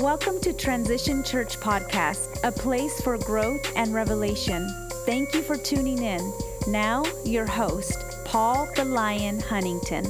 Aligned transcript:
Welcome 0.00 0.40
to 0.40 0.54
Transition 0.54 1.22
Church 1.22 1.58
Podcast, 1.58 2.42
a 2.42 2.50
place 2.50 3.02
for 3.02 3.18
growth 3.18 3.70
and 3.76 3.92
revelation. 3.92 4.66
Thank 5.04 5.34
you 5.34 5.42
for 5.42 5.58
tuning 5.58 6.02
in. 6.02 6.32
Now, 6.66 7.04
your 7.26 7.44
host, 7.44 8.02
Paul 8.24 8.66
the 8.76 8.86
Lion 8.86 9.40
Huntington. 9.40 10.06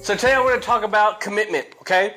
So 0.00 0.14
today 0.14 0.32
I 0.32 0.40
want 0.40 0.58
to 0.58 0.66
talk 0.66 0.84
about 0.84 1.20
commitment, 1.20 1.66
okay? 1.82 2.16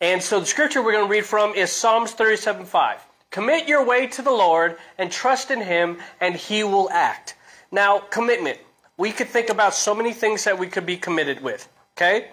And 0.00 0.20
so 0.20 0.40
the 0.40 0.46
scripture 0.46 0.82
we're 0.82 0.90
going 0.90 1.06
to 1.06 1.10
read 1.10 1.24
from 1.24 1.54
is 1.54 1.70
Psalms 1.70 2.10
37 2.10 2.66
5. 2.66 3.06
Commit 3.30 3.68
your 3.68 3.84
way 3.84 4.08
to 4.08 4.20
the 4.20 4.32
Lord 4.32 4.78
and 4.98 5.12
trust 5.12 5.52
in 5.52 5.60
Him, 5.60 5.98
and 6.20 6.34
He 6.34 6.64
will 6.64 6.90
act. 6.90 7.36
Now, 7.70 8.00
commitment. 8.00 8.58
We 8.96 9.12
could 9.12 9.28
think 9.28 9.48
about 9.48 9.74
so 9.74 9.94
many 9.94 10.12
things 10.12 10.42
that 10.42 10.58
we 10.58 10.66
could 10.66 10.86
be 10.86 10.96
committed 10.96 11.40
with, 11.40 11.68
okay? 11.96 12.30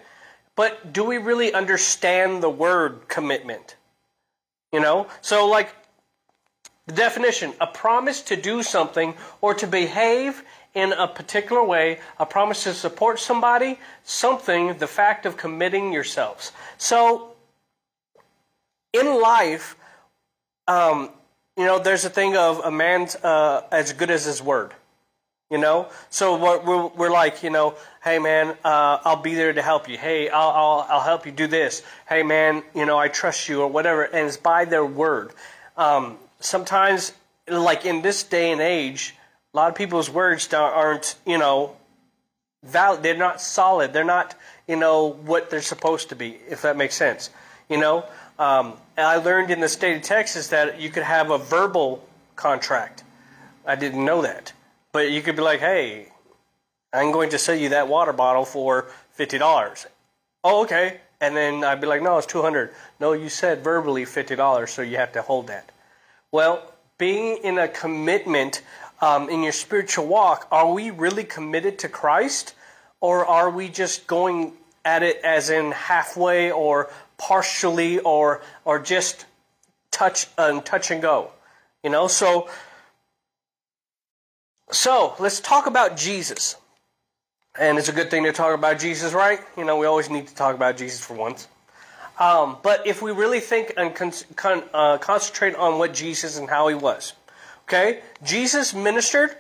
But 0.55 0.93
do 0.93 1.03
we 1.03 1.19
really 1.19 1.53
understand 1.53 2.41
the 2.41 2.49
word 2.49 3.07
commitment? 3.07 3.75
You 4.71 4.79
know? 4.79 5.07
So, 5.21 5.47
like, 5.47 5.73
the 6.87 6.93
definition 6.93 7.54
a 7.61 7.68
promise 7.68 8.21
to 8.23 8.36
do 8.36 8.64
something 8.64 9.14
or 9.42 9.54
to 9.54 9.68
behave 9.68 10.43
in 10.73 10.93
a 10.93 11.07
particular 11.07 11.64
way, 11.64 12.00
a 12.19 12.25
promise 12.25 12.64
to 12.64 12.73
support 12.73 13.19
somebody, 13.19 13.79
something, 14.04 14.78
the 14.78 14.87
fact 14.87 15.25
of 15.25 15.37
committing 15.37 15.92
yourselves. 15.92 16.51
So, 16.78 17.33
in 18.93 19.21
life, 19.21 19.75
um, 20.68 21.09
you 21.57 21.65
know, 21.65 21.79
there's 21.79 22.06
a 22.06 22.09
thing 22.09 22.36
of 22.37 22.59
a 22.59 22.71
man's 22.71 23.15
uh, 23.15 23.64
as 23.71 23.93
good 23.93 24.09
as 24.09 24.25
his 24.25 24.42
word. 24.42 24.73
You 25.49 25.57
know, 25.57 25.87
so 26.11 26.37
we're, 26.37 26.87
we're 26.89 27.09
like, 27.09 27.41
you 27.41 27.49
know, 27.49 27.73
hey 28.03 28.19
man, 28.19 28.55
uh, 28.63 28.99
I'll 29.03 29.21
be 29.21 29.33
there 29.33 29.51
to 29.51 29.63
help 29.63 29.89
you. 29.89 29.97
Hey, 29.97 30.29
I'll, 30.29 30.49
I'll, 30.49 30.87
I'll 30.87 31.01
help 31.01 31.25
you 31.25 31.31
do 31.31 31.47
this. 31.47 31.81
Hey 32.08 32.22
man, 32.22 32.61
you 32.75 32.85
know, 32.85 32.99
I 32.99 33.08
trust 33.08 33.49
you 33.49 33.61
or 33.63 33.67
whatever. 33.67 34.03
And 34.03 34.27
it's 34.27 34.38
by 34.38 34.66
their 34.66 34.85
word. 34.85 35.31
Um, 35.75 36.17
sometimes, 36.39 37.14
like 37.47 37.83
in 37.83 38.03
this 38.03 38.22
day 38.22 38.52
and 38.52 38.61
age, 38.61 39.16
a 39.52 39.58
lot 39.58 39.69
of 39.69 39.75
people's 39.75 40.08
words 40.08 40.53
aren't, 40.53 41.16
you 41.25 41.39
know, 41.39 41.75
valid. 42.63 43.02
They're 43.02 43.17
not 43.17 43.41
solid. 43.41 43.91
They're 43.91 44.03
not, 44.03 44.36
you 44.67 44.75
know, 44.75 45.08
what 45.08 45.50
they're 45.50 45.63
supposed 45.63 46.09
to 46.09 46.16
be. 46.16 46.38
If 46.47 46.61
that 46.61 46.78
makes 46.78 46.94
sense. 46.94 47.31
You 47.69 47.78
know, 47.78 48.06
um, 48.38 48.73
I 48.97 49.17
learned 49.17 49.50
in 49.50 49.61
the 49.61 49.69
state 49.69 49.97
of 49.97 50.03
Texas 50.03 50.50
that 50.50 50.80
you 50.80 50.91
could 50.91 51.03
have 51.03 51.31
a 51.31 51.39
verbal 51.39 52.08
contract. 52.36 53.03
I 53.66 53.75
didn't 53.75 54.06
know 54.06 54.22
that. 54.22 54.53
But 54.92 55.12
you 55.12 55.22
could 55.22 55.36
be 55.36 55.42
like, 55.42 55.59
hey, 55.59 56.12
I'm 56.92 57.12
going 57.12 57.30
to 57.30 57.38
sell 57.38 57.56
you 57.56 57.70
that 57.70 57.88
water 57.88 58.14
bottle 58.14 58.45
for 58.45 58.88
$50. 59.18 59.86
Oh, 60.44 60.64
okay. 60.64 61.02
And 61.22 61.36
then 61.36 61.64
I'd 61.64 61.81
be 61.81 61.88
like, 61.88 62.02
no, 62.02 62.18
it's 62.18 62.28
200 62.28 62.73
No, 63.00 63.14
you 63.14 63.30
said 63.30 63.64
verbally 63.64 64.06
$50, 64.06 64.70
so 64.70 64.81
you 64.81 64.98
have 64.98 65.12
to 65.14 65.22
hold 65.22 65.48
that. 65.48 65.72
Well, 66.31 66.73
being 66.98 67.38
in 67.44 67.58
a 67.58 67.68
commitment 67.68 68.62
um, 69.02 69.30
in 69.30 69.44
your 69.44 69.52
spiritual 69.52 70.08
walk, 70.08 70.48
are 70.52 70.72
we 70.72 70.92
really 70.92 71.24
committed 71.24 71.80
to 71.80 71.90
Christ? 71.90 72.56
Or 73.02 73.26
are 73.26 73.50
we 73.50 73.70
just 73.70 74.08
going 74.08 74.53
at 74.84 75.03
it 75.03 75.18
as 75.24 75.50
in 75.50 75.72
halfway 75.72 76.52
or 76.52 76.90
partially 77.18 78.00
or, 78.00 78.42
or 78.66 78.80
just 78.80 79.26
touch, 79.92 80.28
um, 80.38 80.62
touch 80.62 80.92
and 80.92 81.02
go? 81.02 81.31
You 81.84 81.90
know, 81.90 82.08
so 82.08 82.50
so 84.72 85.16
let's 85.20 85.39
talk 85.39 85.67
about 85.67 85.98
Jesus. 85.98 86.56
And 87.58 87.78
it's 87.78 87.89
a 87.89 87.94
good 87.94 88.12
thing 88.12 88.23
to 88.23 88.31
talk 88.31 88.53
about 88.53 88.80
Jesus, 88.80 89.14
right? 89.14 89.39
You 89.58 89.66
know, 89.66 89.78
we 89.78 89.86
always 89.86 90.09
need 90.09 90.28
to 90.28 90.36
talk 90.36 90.56
about 90.56 90.78
Jesus 90.78 91.03
for 91.03 91.16
once. 91.16 91.48
Um, 92.20 92.58
but 92.62 92.86
if 92.86 93.02
we 93.02 93.12
really 93.12 93.40
think 93.40 93.73
and 93.78 93.95
con- 93.95 94.12
con- 94.36 94.64
uh, 94.73 94.97
concentrate 94.97 95.56
on 95.56 95.80
what 95.80 95.94
Jesus 95.94 96.38
and 96.38 96.50
how 96.50 96.67
he 96.67 96.75
was, 96.75 97.14
okay? 97.64 98.02
Jesus 98.23 98.73
ministered. 98.73 99.36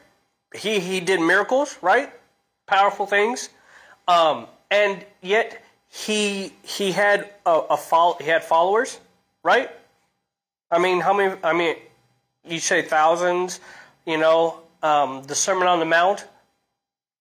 He 0.55 0.79
he 0.79 0.99
did 0.99 1.19
miracles, 1.19 1.77
right? 1.81 2.11
Powerful 2.65 3.05
things, 3.05 3.49
um, 4.07 4.47
and 4.71 5.05
yet 5.21 5.61
he 5.89 6.53
he 6.63 6.91
had 6.91 7.29
a, 7.45 7.61
a 7.69 8.13
he 8.19 8.29
had 8.29 8.43
followers, 8.43 8.99
right? 9.43 9.69
I 10.71 10.79
mean, 10.79 11.01
how 11.01 11.13
many? 11.13 11.35
I 11.43 11.53
mean, 11.53 11.75
you 12.45 12.59
say 12.59 12.81
thousands, 12.81 13.59
you 14.07 14.17
know, 14.17 14.61
um, 14.81 15.23
the 15.23 15.35
Sermon 15.35 15.67
on 15.67 15.79
the 15.79 15.85
Mount, 15.85 16.25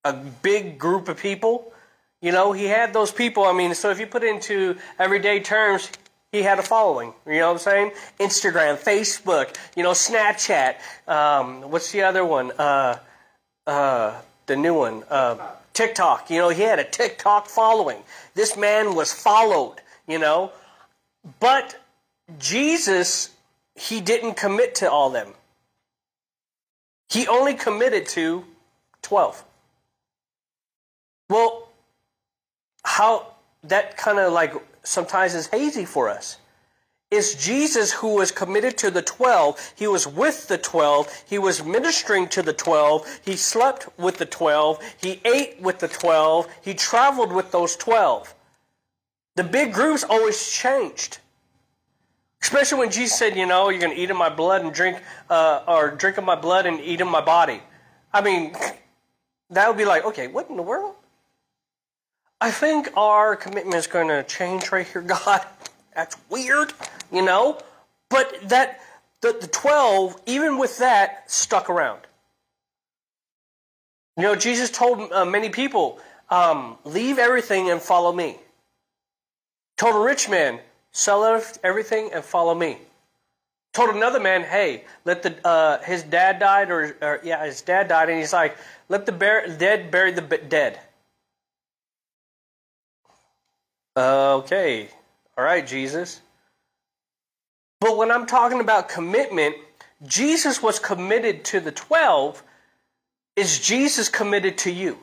a 0.03 0.13
big 0.13 0.77
group 0.77 1.07
of 1.07 1.17
people. 1.17 1.71
You 2.21 2.31
know, 2.31 2.51
he 2.51 2.65
had 2.65 2.93
those 2.93 3.11
people. 3.11 3.43
I 3.43 3.53
mean, 3.53 3.73
so 3.73 3.89
if 3.91 3.99
you 3.99 4.07
put 4.07 4.23
it 4.23 4.29
into 4.33 4.77
everyday 4.97 5.39
terms, 5.39 5.89
he 6.31 6.41
had 6.41 6.59
a 6.59 6.63
following. 6.63 7.13
You 7.25 7.39
know 7.39 7.47
what 7.47 7.53
I'm 7.53 7.57
saying? 7.59 7.91
Instagram, 8.19 8.77
Facebook, 8.77 9.55
you 9.75 9.83
know, 9.83 9.91
Snapchat. 9.91 10.75
Um, 11.07 11.61
what's 11.71 11.91
the 11.91 12.03
other 12.03 12.25
one? 12.25 12.51
Uh, 12.51 12.97
uh, 13.65 14.21
the 14.45 14.55
new 14.55 14.73
one. 14.73 15.03
Uh, 15.09 15.37
TikTok. 15.73 16.29
You 16.29 16.39
know, 16.39 16.49
he 16.49 16.63
had 16.63 16.79
a 16.79 16.83
TikTok 16.83 17.47
following. 17.47 17.99
This 18.35 18.57
man 18.57 18.95
was 18.95 19.13
followed, 19.13 19.77
you 20.07 20.19
know. 20.19 20.51
But 21.39 21.79
Jesus, 22.37 23.29
he 23.75 24.01
didn't 24.01 24.35
commit 24.35 24.75
to 24.75 24.91
all 24.91 25.09
them. 25.09 25.33
He 27.09 27.27
only 27.27 27.53
committed 27.53 28.07
to 28.09 28.45
12. 29.01 29.43
Well, 31.29 31.69
how 32.83 33.33
that 33.63 33.97
kind 33.97 34.19
of 34.19 34.33
like 34.33 34.53
sometimes 34.83 35.33
is 35.35 35.47
hazy 35.47 35.85
for 35.85 36.09
us. 36.09 36.37
It's 37.11 37.33
Jesus 37.33 37.91
who 37.91 38.15
was 38.15 38.31
committed 38.31 38.77
to 38.79 38.91
the 38.91 39.01
12. 39.01 39.73
He 39.75 39.87
was 39.87 40.05
with 40.05 40.47
the 40.47 40.59
12. 40.59 41.23
He 41.27 41.39
was 41.39 41.63
ministering 41.63 42.27
to 42.29 42.43
the 42.43 42.53
12. 42.53 43.21
He 43.25 43.35
slept 43.35 43.87
with 43.97 44.17
the 44.17 44.27
12. 44.27 44.79
He 45.01 45.19
ate 45.25 45.59
with 45.59 45.79
the 45.79 45.87
12. 45.87 46.47
He 46.61 46.75
traveled 46.75 47.33
with 47.33 47.51
those 47.51 47.75
12. 47.75 48.35
The 49.35 49.43
big 49.43 49.73
groups 49.73 50.03
always 50.03 50.51
changed. 50.51 51.17
Especially 52.41 52.79
when 52.79 52.91
Jesus 52.91 53.17
said, 53.17 53.35
you 53.35 53.45
know, 53.45 53.69
you're 53.69 53.81
going 53.81 53.95
to 53.95 54.01
eat 54.01 54.09
of 54.09 54.17
my 54.17 54.29
blood 54.29 54.61
and 54.61 54.73
drink, 54.73 54.97
uh, 55.29 55.63
or 55.67 55.91
drink 55.91 56.17
of 56.17 56.23
my 56.23 56.35
blood 56.35 56.65
and 56.65 56.79
eat 56.79 57.01
of 57.01 57.07
my 57.07 57.21
body. 57.21 57.61
I 58.13 58.21
mean, 58.21 58.53
that 59.49 59.67
would 59.67 59.77
be 59.77 59.85
like, 59.85 60.05
okay, 60.05 60.27
what 60.27 60.49
in 60.49 60.55
the 60.55 60.63
world? 60.63 60.95
I 62.41 62.51
think 62.51 62.89
our 62.95 63.35
commitment 63.35 63.75
is 63.75 63.87
going 63.87 64.07
to 64.07 64.23
change 64.23 64.71
right 64.71 64.87
here, 64.87 65.01
God. 65.25 65.45
That's 65.95 66.15
weird, 66.29 66.73
you 67.11 67.21
know? 67.21 67.59
But 68.09 68.49
that, 68.49 68.79
the, 69.21 69.37
the 69.39 69.47
12, 69.47 70.21
even 70.25 70.57
with 70.57 70.77
that, 70.77 71.29
stuck 71.29 71.69
around. 71.69 72.01
You 74.15 74.23
know, 74.23 74.35
Jesus 74.35 74.69
told 74.69 75.11
uh, 75.11 75.25
many 75.25 75.49
people, 75.49 75.99
um, 76.29 76.77
leave 76.85 77.19
everything 77.19 77.69
and 77.69 77.81
follow 77.81 78.11
me. 78.11 78.37
Told 79.77 79.95
a 79.95 79.99
rich 79.99 80.29
man, 80.29 80.59
Sell 80.91 81.41
everything 81.63 82.11
and 82.13 82.23
follow 82.23 82.55
me. 82.55 82.77
Told 83.73 83.95
another 83.95 84.19
man, 84.19 84.43
hey, 84.43 84.85
let 85.05 85.21
the 85.21 85.47
uh, 85.47 85.81
his 85.83 86.01
dad 86.03 86.39
died, 86.39 86.71
or, 86.71 86.97
or, 87.01 87.19
yeah, 87.23 87.45
his 87.45 87.61
dad 87.61 87.87
died, 87.87 88.09
and 88.09 88.17
he's 88.17 88.33
like, 88.33 88.57
let 88.89 89.05
the 89.05 89.11
bear, 89.11 89.47
dead 89.47 89.91
bury 89.91 90.11
the 90.11 90.21
dead. 90.21 90.79
Okay, 93.95 94.89
all 95.37 95.43
right, 95.43 95.65
Jesus. 95.65 96.21
But 97.79 97.95
when 97.95 98.11
I'm 98.11 98.25
talking 98.25 98.59
about 98.59 98.89
commitment, 98.89 99.55
Jesus 100.05 100.63
was 100.63 100.79
committed 100.79 101.45
to 101.45 101.59
the 101.59 101.71
twelve. 101.71 102.41
Is 103.35 103.59
Jesus 103.59 104.09
committed 104.09 104.57
to 104.59 104.71
you? 104.71 104.97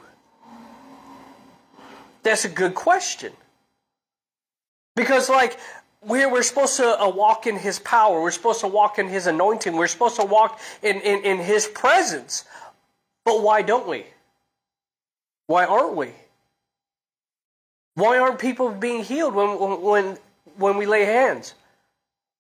That's 2.23 2.45
a 2.45 2.49
good 2.49 2.75
question. 2.75 3.33
Because, 4.97 5.29
like, 5.29 5.59
we're, 6.07 6.31
we're 6.31 6.43
supposed 6.43 6.77
to 6.77 7.01
uh, 7.01 7.09
walk 7.09 7.47
in 7.47 7.57
His 7.57 7.79
power. 7.81 8.21
We're 8.21 8.31
supposed 8.31 8.61
to 8.61 8.69
walk 8.69 8.99
in 8.99 9.09
His 9.09 9.27
anointing. 9.27 9.75
We're 9.75 9.89
supposed 9.89 10.17
to 10.17 10.25
walk 10.25 10.61
in, 10.83 11.01
in, 11.01 11.25
in 11.25 11.39
His 11.39 11.67
presence. 11.67 12.45
But 13.25 13.43
why 13.43 13.63
don't 13.63 13.89
we? 13.89 14.07
Why 15.49 15.65
aren't 15.65 15.97
we? 15.97 16.11
Why 17.95 18.19
aren't 18.19 18.39
people 18.39 18.71
being 18.71 19.03
healed 19.03 19.35
when, 19.35 19.81
when, 19.83 20.19
when 20.57 20.77
we 20.77 20.87
lay 20.87 21.05
hands? 21.05 21.55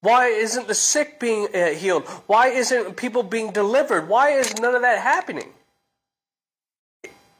Why 0.00 0.28
isn't 0.28 0.68
the 0.68 0.74
sick 0.74 1.18
being 1.18 1.48
uh, 1.54 1.70
healed? 1.70 2.06
Why 2.26 2.48
isn't 2.48 2.96
people 2.96 3.22
being 3.22 3.50
delivered? 3.50 4.08
Why 4.08 4.30
is 4.30 4.58
none 4.60 4.74
of 4.74 4.82
that 4.82 5.00
happening? 5.00 5.48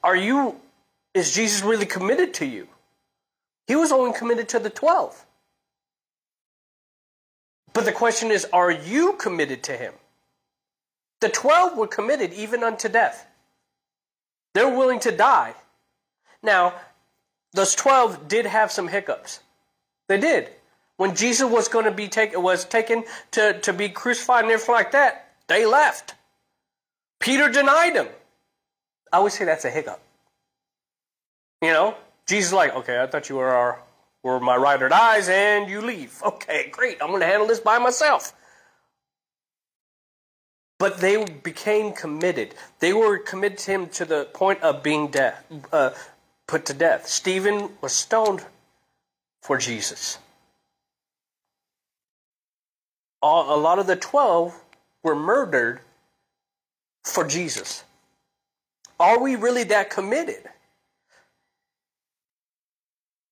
Are 0.02 0.16
you, 0.16 0.56
is 1.14 1.34
Jesus 1.34 1.62
really 1.62 1.86
committed 1.86 2.34
to 2.34 2.46
you? 2.46 2.66
He 3.66 3.76
was 3.76 3.92
only 3.92 4.16
committed 4.16 4.48
to 4.50 4.58
the 4.58 4.70
12. 4.70 5.25
But 7.76 7.84
the 7.84 7.92
question 7.92 8.30
is, 8.30 8.46
are 8.54 8.70
you 8.70 9.12
committed 9.18 9.62
to 9.64 9.76
him? 9.76 9.92
The 11.20 11.28
12 11.28 11.76
were 11.76 11.86
committed 11.86 12.32
even 12.32 12.64
unto 12.64 12.88
death. 12.88 13.26
They're 14.54 14.74
willing 14.74 14.98
to 15.00 15.12
die. 15.12 15.52
Now, 16.42 16.72
those 17.52 17.74
12 17.74 18.28
did 18.28 18.46
have 18.46 18.72
some 18.72 18.88
hiccups. 18.88 19.40
They 20.08 20.18
did. 20.18 20.48
When 20.96 21.14
Jesus 21.14 21.50
was 21.50 21.68
going 21.68 21.84
to 21.84 21.90
be 21.90 22.08
taken, 22.08 22.42
was 22.42 22.64
taken 22.64 23.04
to, 23.32 23.60
to 23.60 23.74
be 23.74 23.90
crucified 23.90 24.44
and 24.44 24.52
everything 24.54 24.74
like 24.74 24.92
that, 24.92 25.34
they 25.46 25.66
left. 25.66 26.14
Peter 27.20 27.50
denied 27.50 27.94
him. 27.94 28.08
I 29.12 29.18
always 29.18 29.34
say 29.34 29.44
that's 29.44 29.66
a 29.66 29.70
hiccup. 29.70 30.00
You 31.60 31.74
know, 31.74 31.94
Jesus 32.26 32.54
like, 32.54 32.74
okay, 32.74 33.02
I 33.02 33.06
thought 33.06 33.28
you 33.28 33.36
were 33.36 33.50
our, 33.50 33.82
were 34.26 34.40
my 34.40 34.56
or 34.56 34.92
eyes, 34.92 35.28
and 35.28 35.70
you 35.70 35.80
leave. 35.80 36.20
Okay, 36.22 36.68
great. 36.72 37.00
I'm 37.00 37.10
going 37.10 37.20
to 37.20 37.26
handle 37.26 37.46
this 37.46 37.60
by 37.60 37.78
myself. 37.78 38.32
But 40.80 40.98
they 40.98 41.24
became 41.24 41.92
committed. 41.92 42.54
They 42.80 42.92
were 42.92 43.18
committed 43.18 43.58
to 43.58 43.70
him 43.70 43.88
to 43.90 44.04
the 44.04 44.24
point 44.34 44.62
of 44.62 44.82
being 44.82 45.08
death, 45.08 45.44
uh, 45.72 45.90
put 46.48 46.66
to 46.66 46.74
death. 46.74 47.06
Stephen 47.06 47.70
was 47.80 47.92
stoned 47.92 48.44
for 49.42 49.56
Jesus. 49.58 50.18
All, 53.22 53.56
a 53.56 53.58
lot 53.58 53.78
of 53.78 53.86
the 53.86 53.96
12 53.96 54.60
were 55.04 55.14
murdered 55.14 55.80
for 57.04 57.24
Jesus. 57.24 57.84
Are 58.98 59.22
we 59.22 59.36
really 59.36 59.62
that 59.64 59.88
committed? 59.88 60.48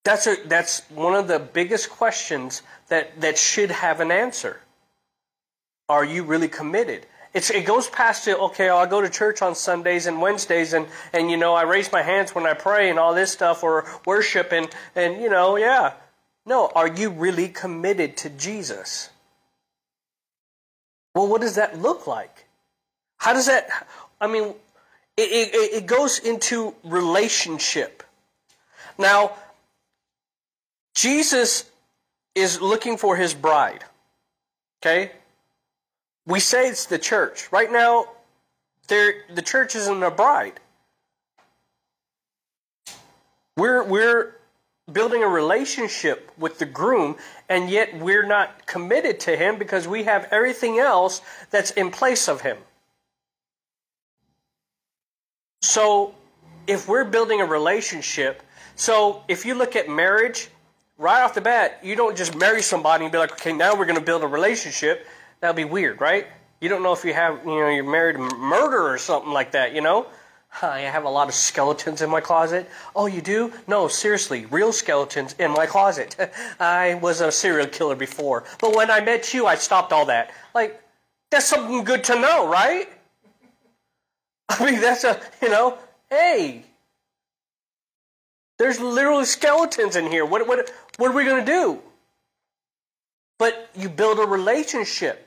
That's, 0.05 0.27
a, 0.27 0.37
that's 0.45 0.81
one 0.91 1.15
of 1.15 1.27
the 1.27 1.39
biggest 1.39 1.89
questions 1.89 2.61
that, 2.89 3.19
that 3.21 3.39
should 3.39 3.71
have 3.71 3.99
an 3.99 4.11
answer. 4.11 4.61
Are 5.89 6.05
you 6.05 6.23
really 6.23 6.47
committed? 6.47 7.07
It's, 7.33 7.49
it 7.49 7.65
goes 7.65 7.89
past 7.89 8.23
to, 8.25 8.37
okay, 8.37 8.69
I'll 8.69 8.87
go 8.87 9.01
to 9.01 9.09
church 9.09 9.41
on 9.41 9.55
Sundays 9.55 10.05
and 10.05 10.21
Wednesdays 10.21 10.73
and, 10.73 10.87
and, 11.11 11.29
you 11.29 11.37
know, 11.37 11.55
I 11.55 11.63
raise 11.63 11.91
my 11.91 12.03
hands 12.03 12.35
when 12.35 12.45
I 12.45 12.53
pray 12.53 12.91
and 12.91 12.99
all 12.99 13.15
this 13.15 13.31
stuff 13.31 13.63
or 13.63 13.85
worship 14.05 14.53
and, 14.53 14.69
and, 14.95 15.21
you 15.21 15.29
know, 15.29 15.57
yeah. 15.57 15.93
No, 16.45 16.71
are 16.75 16.87
you 16.87 17.09
really 17.09 17.49
committed 17.49 18.15
to 18.17 18.29
Jesus? 18.29 19.09
Well, 21.15 21.27
what 21.27 21.41
does 21.41 21.55
that 21.55 21.79
look 21.79 22.05
like? 22.05 22.45
How 23.17 23.33
does 23.33 23.47
that, 23.47 23.69
I 24.21 24.27
mean, 24.27 24.53
it, 25.17 25.21
it, 25.21 25.73
it 25.73 25.85
goes 25.87 26.19
into 26.19 26.75
relationship. 26.83 28.03
Now, 28.99 29.31
Jesus 30.95 31.69
is 32.33 32.59
looking 32.61 32.97
for 32.97 33.15
his 33.15 33.33
bride. 33.33 33.83
Okay? 34.81 35.11
We 36.25 36.39
say 36.39 36.69
it's 36.69 36.85
the 36.85 36.97
church. 36.97 37.51
Right 37.51 37.71
now, 37.71 38.07
the 38.87 39.43
church 39.43 39.75
isn't 39.75 40.03
a 40.03 40.11
bride. 40.11 40.59
We're, 43.57 43.83
we're 43.83 44.35
building 44.91 45.23
a 45.23 45.27
relationship 45.27 46.31
with 46.37 46.59
the 46.59 46.65
groom, 46.65 47.15
and 47.49 47.69
yet 47.69 47.97
we're 47.99 48.25
not 48.25 48.65
committed 48.65 49.19
to 49.21 49.35
him 49.35 49.57
because 49.57 49.87
we 49.87 50.03
have 50.03 50.27
everything 50.31 50.79
else 50.79 51.21
that's 51.51 51.71
in 51.71 51.91
place 51.91 52.27
of 52.27 52.41
him. 52.41 52.57
So, 55.61 56.13
if 56.67 56.87
we're 56.87 57.05
building 57.05 57.41
a 57.41 57.45
relationship, 57.45 58.43
so 58.75 59.23
if 59.27 59.45
you 59.45 59.55
look 59.55 59.75
at 59.75 59.89
marriage, 59.89 60.49
right 60.97 61.21
off 61.21 61.33
the 61.33 61.41
bat, 61.41 61.79
you 61.83 61.95
don't 61.95 62.15
just 62.15 62.35
marry 62.35 62.61
somebody 62.61 63.05
and 63.05 63.11
be 63.11 63.17
like, 63.17 63.31
okay, 63.33 63.53
now 63.53 63.75
we're 63.75 63.85
going 63.85 63.99
to 63.99 64.05
build 64.05 64.23
a 64.23 64.27
relationship. 64.27 65.05
That'd 65.41 65.55
be 65.55 65.65
weird, 65.65 65.99
right? 65.99 66.27
You 66.61 66.69
don't 66.69 66.83
know 66.83 66.93
if 66.93 67.03
you 67.03 67.13
have, 67.13 67.39
you 67.45 67.59
know, 67.59 67.69
you're 67.69 67.83
married 67.83 68.15
to 68.15 68.35
murder 68.37 68.87
or 68.87 68.97
something 68.97 69.31
like 69.31 69.51
that, 69.51 69.73
you 69.73 69.81
know? 69.81 70.07
I 70.61 70.79
have 70.81 71.03
a 71.03 71.09
lot 71.09 71.27
of 71.27 71.33
skeletons 71.33 72.01
in 72.01 72.09
my 72.09 72.21
closet. 72.21 72.69
Oh, 72.95 73.07
you 73.07 73.21
do? 73.21 73.51
No, 73.67 73.89
seriously, 73.89 74.45
real 74.45 74.71
skeletons 74.71 75.35
in 75.37 75.51
my 75.51 75.65
closet. 75.65 76.15
I 76.59 76.95
was 76.95 77.19
a 77.19 77.31
serial 77.31 77.67
killer 77.67 77.95
before. 77.95 78.45
But 78.61 78.75
when 78.75 78.89
I 78.89 79.01
met 79.01 79.33
you, 79.33 79.45
I 79.47 79.55
stopped 79.55 79.91
all 79.91 80.05
that. 80.05 80.31
Like, 80.53 80.81
that's 81.29 81.45
something 81.45 81.83
good 81.83 82.05
to 82.05 82.19
know, 82.19 82.47
right? 82.47 82.87
I 84.49 84.71
mean, 84.71 84.79
that's 84.79 85.03
a, 85.03 85.19
you 85.41 85.49
know, 85.49 85.77
hey, 86.09 86.63
there's 88.57 88.79
literally 88.79 89.25
skeletons 89.25 89.97
in 89.97 90.09
here. 90.09 90.25
What, 90.25 90.47
what, 90.47 90.71
what 90.97 91.11
are 91.11 91.13
we 91.15 91.25
going 91.25 91.45
to 91.45 91.51
do? 91.51 91.79
But 93.37 93.69
you 93.75 93.89
build 93.89 94.19
a 94.19 94.23
relationship. 94.23 95.25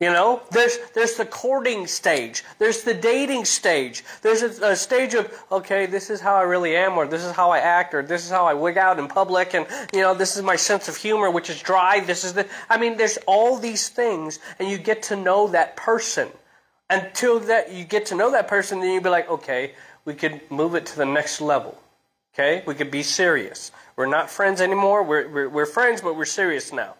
You 0.00 0.10
know, 0.10 0.42
there's 0.50 0.76
there's 0.92 1.14
the 1.14 1.24
courting 1.24 1.86
stage, 1.86 2.42
there's 2.58 2.82
the 2.82 2.94
dating 2.94 3.44
stage, 3.44 4.04
there's 4.22 4.42
a, 4.42 4.72
a, 4.72 4.76
stage 4.76 5.14
of 5.14 5.32
okay, 5.52 5.86
this 5.86 6.10
is 6.10 6.20
how 6.20 6.34
I 6.34 6.42
really 6.42 6.76
am, 6.76 6.98
or 6.98 7.06
this 7.06 7.24
is 7.24 7.30
how 7.30 7.50
I 7.50 7.60
act, 7.60 7.94
or 7.94 8.02
this 8.02 8.24
is 8.24 8.30
how 8.30 8.44
I 8.44 8.54
wig 8.54 8.76
out 8.76 8.98
in 8.98 9.06
public, 9.06 9.54
and 9.54 9.66
you 9.92 10.00
know, 10.00 10.12
this 10.12 10.36
is 10.36 10.42
my 10.42 10.56
sense 10.56 10.88
of 10.88 10.96
humor, 10.96 11.30
which 11.30 11.48
is 11.48 11.62
dry. 11.62 12.00
This 12.00 12.24
is 12.24 12.32
the 12.32 12.46
I 12.68 12.76
mean, 12.76 12.96
there's 12.96 13.18
all 13.26 13.56
these 13.56 13.88
things, 13.88 14.40
and 14.58 14.68
you 14.68 14.78
get 14.78 15.04
to 15.04 15.16
know 15.16 15.46
that 15.48 15.76
person. 15.76 16.28
Until 16.90 17.40
that 17.40 17.72
you 17.72 17.84
get 17.84 18.06
to 18.06 18.16
know 18.16 18.32
that 18.32 18.48
person, 18.48 18.80
then 18.80 18.90
you'd 18.90 19.04
be 19.04 19.08
like, 19.10 19.30
okay, 19.30 19.74
we 20.04 20.14
could 20.14 20.40
move 20.50 20.74
it 20.74 20.86
to 20.86 20.96
the 20.96 21.06
next 21.06 21.40
level. 21.40 21.80
Okay, 22.34 22.64
we 22.66 22.74
could 22.74 22.90
be 22.90 23.04
serious. 23.04 23.70
We're 23.96 24.06
not 24.06 24.30
friends 24.30 24.60
anymore. 24.60 25.02
We're, 25.02 25.28
we're, 25.28 25.48
we're 25.48 25.66
friends, 25.66 26.00
but 26.00 26.16
we're 26.16 26.24
serious 26.24 26.72
now. 26.72 26.94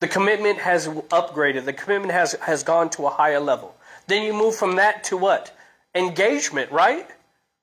The 0.00 0.08
commitment 0.08 0.58
has 0.58 0.88
upgraded. 0.88 1.64
The 1.64 1.72
commitment 1.72 2.12
has, 2.12 2.32
has 2.42 2.62
gone 2.62 2.90
to 2.90 3.06
a 3.06 3.10
higher 3.10 3.40
level. 3.40 3.74
Then 4.06 4.22
you 4.22 4.32
move 4.32 4.54
from 4.56 4.76
that 4.76 5.04
to 5.04 5.16
what? 5.16 5.56
Engagement, 5.94 6.70
right? 6.72 7.08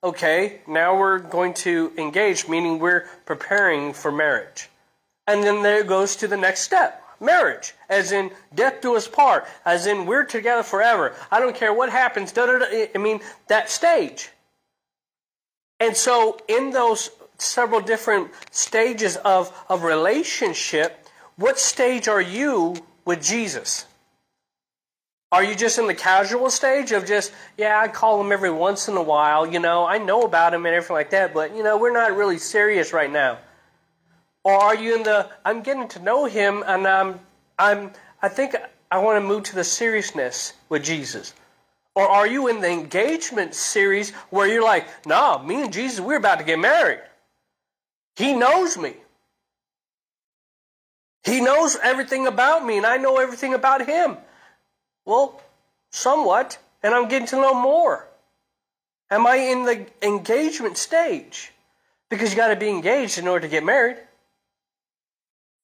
Okay, 0.02 0.60
now 0.66 0.98
we're 0.98 1.18
going 1.18 1.54
to 1.54 1.92
engage, 1.96 2.48
meaning 2.48 2.78
we're 2.78 3.06
preparing 3.26 3.92
for 3.92 4.10
marriage. 4.10 4.68
And 5.26 5.44
then 5.44 5.62
there 5.62 5.84
goes 5.84 6.16
to 6.16 6.28
the 6.28 6.36
next 6.36 6.62
step 6.62 7.02
marriage, 7.22 7.72
as 7.88 8.12
in 8.12 8.30
death 8.54 8.80
do 8.80 8.96
us 8.96 9.08
part, 9.08 9.46
as 9.64 9.86
in 9.86 10.04
we're 10.04 10.24
together 10.24 10.62
forever. 10.62 11.14
I 11.30 11.40
don't 11.40 11.54
care 11.54 11.72
what 11.72 11.88
happens, 11.88 12.32
da, 12.32 12.46
da, 12.46 12.58
da, 12.58 12.88
I 12.94 12.98
mean, 12.98 13.20
that 13.46 13.70
stage. 13.70 14.30
And 15.80 15.96
so, 15.96 16.38
in 16.48 16.70
those 16.70 17.10
several 17.38 17.80
different 17.80 18.30
stages 18.50 19.16
of, 19.16 19.52
of 19.68 19.82
relationship, 19.82 21.06
what 21.36 21.58
stage 21.58 22.08
are 22.08 22.20
you 22.20 22.76
with 23.04 23.22
Jesus? 23.22 23.86
Are 25.32 25.42
you 25.42 25.54
just 25.54 25.78
in 25.78 25.86
the 25.86 25.94
casual 25.94 26.50
stage 26.50 26.92
of 26.92 27.06
just, 27.06 27.32
yeah, 27.56 27.80
I 27.80 27.88
call 27.88 28.20
him 28.20 28.32
every 28.32 28.50
once 28.50 28.88
in 28.88 28.96
a 28.96 29.02
while, 29.02 29.50
you 29.50 29.60
know, 29.60 29.86
I 29.86 29.96
know 29.96 30.22
about 30.22 30.52
him 30.52 30.66
and 30.66 30.74
everything 30.74 30.94
like 30.94 31.10
that, 31.10 31.32
but, 31.32 31.56
you 31.56 31.62
know, 31.62 31.78
we're 31.78 31.92
not 31.92 32.14
really 32.14 32.36
serious 32.36 32.92
right 32.92 33.10
now? 33.10 33.38
Or 34.44 34.52
are 34.52 34.74
you 34.74 34.94
in 34.94 35.04
the, 35.04 35.30
I'm 35.44 35.62
getting 35.62 35.88
to 35.88 36.02
know 36.02 36.26
him 36.26 36.62
and 36.66 36.86
I'm, 36.86 37.20
I'm, 37.58 37.92
I 38.20 38.28
think 38.28 38.56
I 38.90 38.98
want 38.98 39.22
to 39.22 39.26
move 39.26 39.44
to 39.44 39.54
the 39.54 39.64
seriousness 39.64 40.52
with 40.68 40.84
Jesus? 40.84 41.32
Or 41.94 42.06
are 42.06 42.26
you 42.26 42.48
in 42.48 42.60
the 42.60 42.70
engagement 42.70 43.54
series 43.54 44.10
where 44.30 44.46
you're 44.46 44.62
like, 44.62 44.86
nah, 45.06 45.42
me 45.42 45.62
and 45.62 45.72
Jesus, 45.72 46.00
we're 46.00 46.16
about 46.16 46.40
to 46.40 46.44
get 46.44 46.58
married? 46.58 47.00
He 48.16 48.32
knows 48.32 48.76
me. 48.76 48.94
He 51.24 51.40
knows 51.40 51.76
everything 51.82 52.26
about 52.26 52.64
me, 52.64 52.76
and 52.76 52.86
I 52.86 52.96
know 52.96 53.18
everything 53.18 53.54
about 53.54 53.86
him. 53.86 54.16
Well, 55.04 55.40
somewhat, 55.90 56.58
and 56.82 56.94
I'm 56.94 57.08
getting 57.08 57.28
to 57.28 57.36
know 57.36 57.54
more. 57.54 58.08
Am 59.10 59.26
I 59.26 59.36
in 59.36 59.64
the 59.64 59.86
engagement 60.02 60.76
stage? 60.78 61.52
Because 62.10 62.30
you 62.30 62.36
got 62.36 62.48
to 62.48 62.56
be 62.56 62.68
engaged 62.68 63.18
in 63.18 63.28
order 63.28 63.46
to 63.46 63.50
get 63.50 63.64
married. 63.64 63.98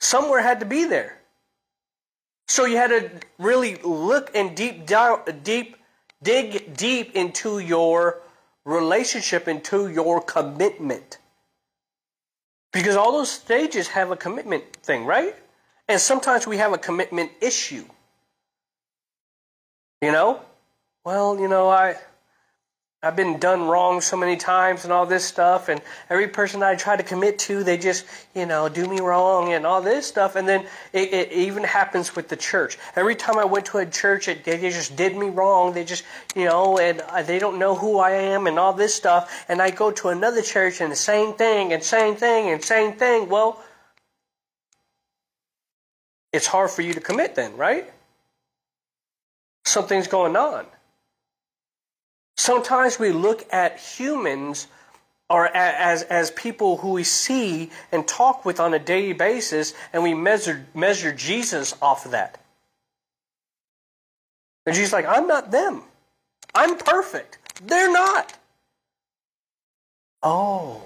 Somewhere 0.00 0.40
had 0.40 0.60
to 0.60 0.66
be 0.66 0.84
there. 0.84 1.18
So 2.46 2.64
you 2.64 2.76
had 2.76 2.88
to 2.88 3.10
really 3.38 3.76
look 3.76 4.30
and 4.34 4.56
deep 4.56 4.86
down, 4.86 5.22
deep 5.42 5.76
Dig 6.22 6.76
deep 6.76 7.14
into 7.14 7.60
your 7.60 8.20
relationship, 8.64 9.46
into 9.46 9.88
your 9.88 10.20
commitment. 10.20 11.18
Because 12.72 12.96
all 12.96 13.12
those 13.12 13.30
stages 13.30 13.88
have 13.88 14.10
a 14.10 14.16
commitment 14.16 14.64
thing, 14.82 15.04
right? 15.06 15.34
And 15.88 16.00
sometimes 16.00 16.46
we 16.46 16.58
have 16.58 16.72
a 16.72 16.78
commitment 16.78 17.32
issue. 17.40 17.84
You 20.02 20.12
know? 20.12 20.40
Well, 21.04 21.40
you 21.40 21.48
know, 21.48 21.68
I 21.70 21.96
I've 23.00 23.14
been 23.14 23.38
done 23.38 23.68
wrong 23.68 24.00
so 24.00 24.16
many 24.16 24.36
times 24.36 24.82
and 24.82 24.92
all 24.92 25.06
this 25.06 25.24
stuff, 25.24 25.68
and 25.68 25.80
every 26.10 26.26
person 26.26 26.64
I 26.64 26.74
try 26.74 26.96
to 26.96 27.04
commit 27.04 27.38
to, 27.40 27.62
they 27.62 27.78
just, 27.78 28.04
you 28.34 28.44
know, 28.44 28.68
do 28.68 28.88
me 28.88 28.98
wrong 28.98 29.52
and 29.52 29.64
all 29.64 29.80
this 29.80 30.04
stuff. 30.04 30.34
And 30.34 30.48
then 30.48 30.66
it, 30.92 31.12
it 31.12 31.32
even 31.32 31.62
happens 31.62 32.16
with 32.16 32.28
the 32.28 32.34
church. 32.34 32.76
Every 32.96 33.14
time 33.14 33.38
I 33.38 33.44
went 33.44 33.66
to 33.66 33.78
a 33.78 33.86
church, 33.86 34.26
it, 34.26 34.42
they 34.42 34.58
just 34.58 34.96
did 34.96 35.16
me 35.16 35.30
wrong. 35.30 35.74
They 35.74 35.84
just, 35.84 36.02
you 36.34 36.46
know, 36.46 36.78
and 36.78 37.00
they 37.24 37.38
don't 37.38 37.60
know 37.60 37.76
who 37.76 38.00
I 38.00 38.10
am 38.10 38.48
and 38.48 38.58
all 38.58 38.72
this 38.72 38.96
stuff. 38.96 39.44
And 39.48 39.62
I 39.62 39.70
go 39.70 39.92
to 39.92 40.08
another 40.08 40.42
church 40.42 40.80
and 40.80 40.90
the 40.90 40.96
same 40.96 41.34
thing 41.34 41.72
and 41.72 41.84
same 41.84 42.16
thing 42.16 42.50
and 42.50 42.64
same 42.64 42.94
thing. 42.94 43.28
Well, 43.28 43.62
it's 46.32 46.48
hard 46.48 46.70
for 46.70 46.82
you 46.82 46.94
to 46.94 47.00
commit 47.00 47.36
then, 47.36 47.56
right? 47.56 47.88
Something's 49.64 50.08
going 50.08 50.34
on. 50.34 50.66
Sometimes 52.38 53.00
we 53.00 53.10
look 53.10 53.52
at 53.52 53.80
humans 53.80 54.68
or 55.28 55.48
as, 55.48 56.04
as 56.04 56.30
people 56.30 56.76
who 56.76 56.92
we 56.92 57.02
see 57.02 57.68
and 57.90 58.06
talk 58.06 58.44
with 58.44 58.60
on 58.60 58.72
a 58.72 58.78
daily 58.78 59.12
basis, 59.12 59.74
and 59.92 60.02
we 60.02 60.14
measure, 60.14 60.64
measure 60.72 61.12
Jesus 61.12 61.74
off 61.82 62.06
of 62.06 62.12
that. 62.12 62.40
And 64.64 64.74
Jesus 64.74 64.92
like, 64.92 65.04
I'm 65.04 65.26
not 65.26 65.50
them. 65.50 65.82
I'm 66.54 66.78
perfect. 66.78 67.38
They're 67.66 67.92
not. 67.92 68.32
Oh. 70.22 70.80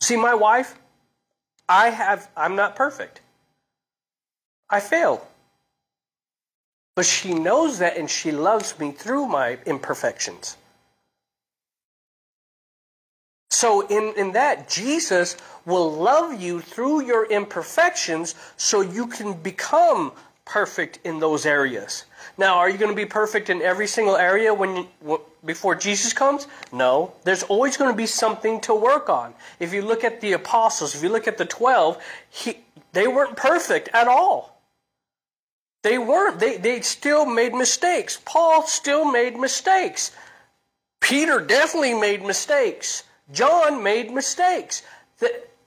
See, 0.00 0.16
my 0.16 0.34
wife, 0.34 0.78
I 1.68 1.88
have, 1.88 2.30
I'm 2.36 2.54
not 2.56 2.76
perfect. 2.76 3.22
I 4.70 4.80
fail. 4.80 5.26
But 6.98 7.06
she 7.06 7.32
knows 7.32 7.78
that 7.78 7.96
and 7.96 8.10
she 8.10 8.32
loves 8.32 8.76
me 8.80 8.90
through 8.90 9.26
my 9.26 9.58
imperfections. 9.66 10.56
So, 13.50 13.86
in, 13.86 14.14
in 14.16 14.32
that, 14.32 14.68
Jesus 14.68 15.36
will 15.64 15.92
love 15.92 16.42
you 16.42 16.60
through 16.60 17.02
your 17.02 17.24
imperfections 17.26 18.34
so 18.56 18.80
you 18.80 19.06
can 19.06 19.32
become 19.34 20.10
perfect 20.44 20.98
in 21.04 21.20
those 21.20 21.46
areas. 21.46 22.04
Now, 22.36 22.58
are 22.58 22.68
you 22.68 22.78
going 22.78 22.90
to 22.90 22.96
be 22.96 23.06
perfect 23.06 23.48
in 23.48 23.62
every 23.62 23.86
single 23.86 24.16
area 24.16 24.52
when 24.52 24.88
you, 25.04 25.20
before 25.44 25.76
Jesus 25.76 26.12
comes? 26.12 26.48
No. 26.72 27.12
There's 27.22 27.44
always 27.44 27.76
going 27.76 27.92
to 27.92 27.96
be 27.96 28.06
something 28.06 28.60
to 28.62 28.74
work 28.74 29.08
on. 29.08 29.34
If 29.60 29.72
you 29.72 29.82
look 29.82 30.02
at 30.02 30.20
the 30.20 30.32
apostles, 30.32 30.96
if 30.96 31.04
you 31.04 31.10
look 31.10 31.28
at 31.28 31.38
the 31.38 31.46
12, 31.46 32.02
he, 32.28 32.58
they 32.92 33.06
weren't 33.06 33.36
perfect 33.36 33.88
at 33.94 34.08
all. 34.08 34.57
They 35.88 35.96
weren't. 35.96 36.38
They, 36.38 36.58
they 36.58 36.82
still 36.82 37.24
made 37.24 37.54
mistakes. 37.54 38.20
Paul 38.26 38.66
still 38.66 39.10
made 39.10 39.38
mistakes. 39.38 40.10
Peter 41.00 41.40
definitely 41.40 41.94
made 41.94 42.22
mistakes. 42.22 43.04
John 43.32 43.82
made 43.82 44.12
mistakes. 44.12 44.82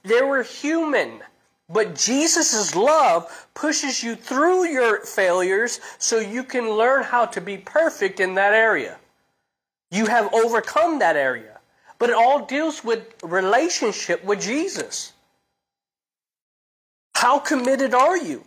They 0.04 0.22
were 0.22 0.44
human. 0.44 1.22
But 1.68 1.96
Jesus' 1.96 2.76
love 2.76 3.48
pushes 3.52 4.04
you 4.04 4.14
through 4.14 4.66
your 4.66 5.04
failures 5.04 5.80
so 5.98 6.20
you 6.20 6.44
can 6.44 6.70
learn 6.70 7.02
how 7.02 7.26
to 7.26 7.40
be 7.40 7.56
perfect 7.56 8.20
in 8.20 8.36
that 8.36 8.54
area. 8.54 8.98
You 9.90 10.06
have 10.06 10.32
overcome 10.32 11.00
that 11.00 11.16
area. 11.16 11.58
But 11.98 12.10
it 12.10 12.14
all 12.14 12.46
deals 12.46 12.84
with 12.84 13.12
relationship 13.24 14.22
with 14.22 14.40
Jesus. 14.40 15.14
How 17.16 17.40
committed 17.40 17.92
are 17.92 18.16
you? 18.16 18.44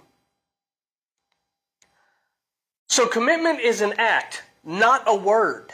So, 2.88 3.08
commitment 3.08 3.60
is 3.60 3.82
an 3.82 3.94
act, 3.98 4.44
not 4.63 5.04
a 5.08 5.15
word. 5.15 5.74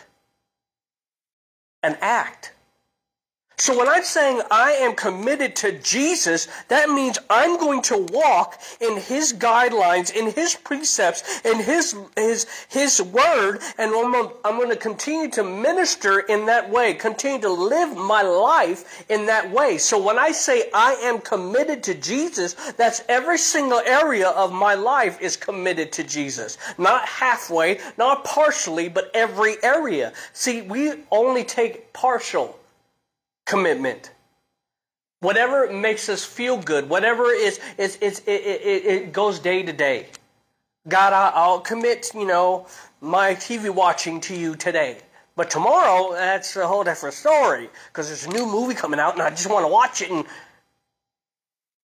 An 1.84 1.98
act. 2.02 2.54
So 3.62 3.78
when 3.78 3.88
I'm 3.88 4.04
saying 4.04 4.42
I 4.50 4.72
am 4.72 4.96
committed 4.96 5.56
to 5.58 5.72
Jesus, 5.72 6.48
that 6.70 6.90
means 6.90 7.20
I'm 7.30 7.60
going 7.60 7.84
to 7.84 8.08
walk 8.12 8.60
in 8.80 8.98
His 8.98 9.34
guidelines, 9.34 10.12
in 10.12 10.32
His 10.32 10.56
precepts, 10.56 11.46
in 11.46 11.60
His 11.60 11.96
His 12.18 12.48
His 12.70 13.00
Word, 13.00 13.60
and 13.78 13.94
I'm 13.94 14.16
I'm 14.44 14.58
going 14.58 14.72
to 14.72 14.76
continue 14.76 15.30
to 15.34 15.44
minister 15.44 16.22
in 16.22 16.48
that 16.48 16.72
way, 16.72 16.96
continue 16.96 17.40
to 17.42 17.52
live 17.52 17.96
my 17.96 18.24
life 18.24 19.06
in 19.12 19.28
that 19.28 19.52
way. 19.52 19.78
So 19.78 20.02
when 20.04 20.18
I 20.18 20.32
say 20.32 20.72
I 20.74 20.94
am 20.94 21.20
committed 21.20 21.84
to 21.84 21.94
Jesus, 21.94 22.56
that's 22.78 23.04
every 23.08 23.38
single 23.38 23.82
area 23.82 24.30
of 24.30 24.52
my 24.52 24.74
life 24.74 25.22
is 25.22 25.38
committed 25.38 25.92
to 25.92 26.04
Jesus, 26.04 26.58
not 26.80 27.08
halfway, 27.08 27.80
not 27.96 28.24
partially, 28.24 28.90
but 28.90 29.12
every 29.14 29.58
area. 29.62 30.14
See, 30.34 30.64
we 30.64 30.94
only 31.12 31.44
take 31.44 31.94
partial 31.94 32.58
commitment. 33.52 34.12
Whatever 35.20 35.72
makes 35.72 36.08
us 36.08 36.24
feel 36.24 36.58
good, 36.58 36.90
whatever 36.90 37.26
is, 37.32 37.60
is, 37.78 37.98
is 37.98 38.20
it, 38.26 38.42
it, 38.42 38.86
it 38.86 39.14
goes 39.14 39.40
day 39.40 39.62
to 39.62 39.74
day. 39.74 40.08
God, 40.88 41.12
I'll 41.14 41.60
commit, 41.60 42.12
you 42.16 42.26
know, 42.26 42.66
my 43.02 43.36
TV 43.36 43.70
watching 43.70 44.22
to 44.22 44.36
you 44.36 44.56
today. 44.56 44.98
But 45.36 45.52
tomorrow, 45.52 46.14
that's 46.14 46.56
a 46.56 46.66
whole 46.66 46.84
different 46.86 47.14
story 47.14 47.70
because 47.90 48.08
there's 48.08 48.26
a 48.26 48.30
new 48.30 48.46
movie 48.46 48.74
coming 48.74 49.02
out 49.02 49.14
and 49.14 49.22
I 49.22 49.30
just 49.30 49.50
want 49.50 49.66
to 49.66 49.72
watch 49.72 50.02
it. 50.02 50.10
And 50.10 50.26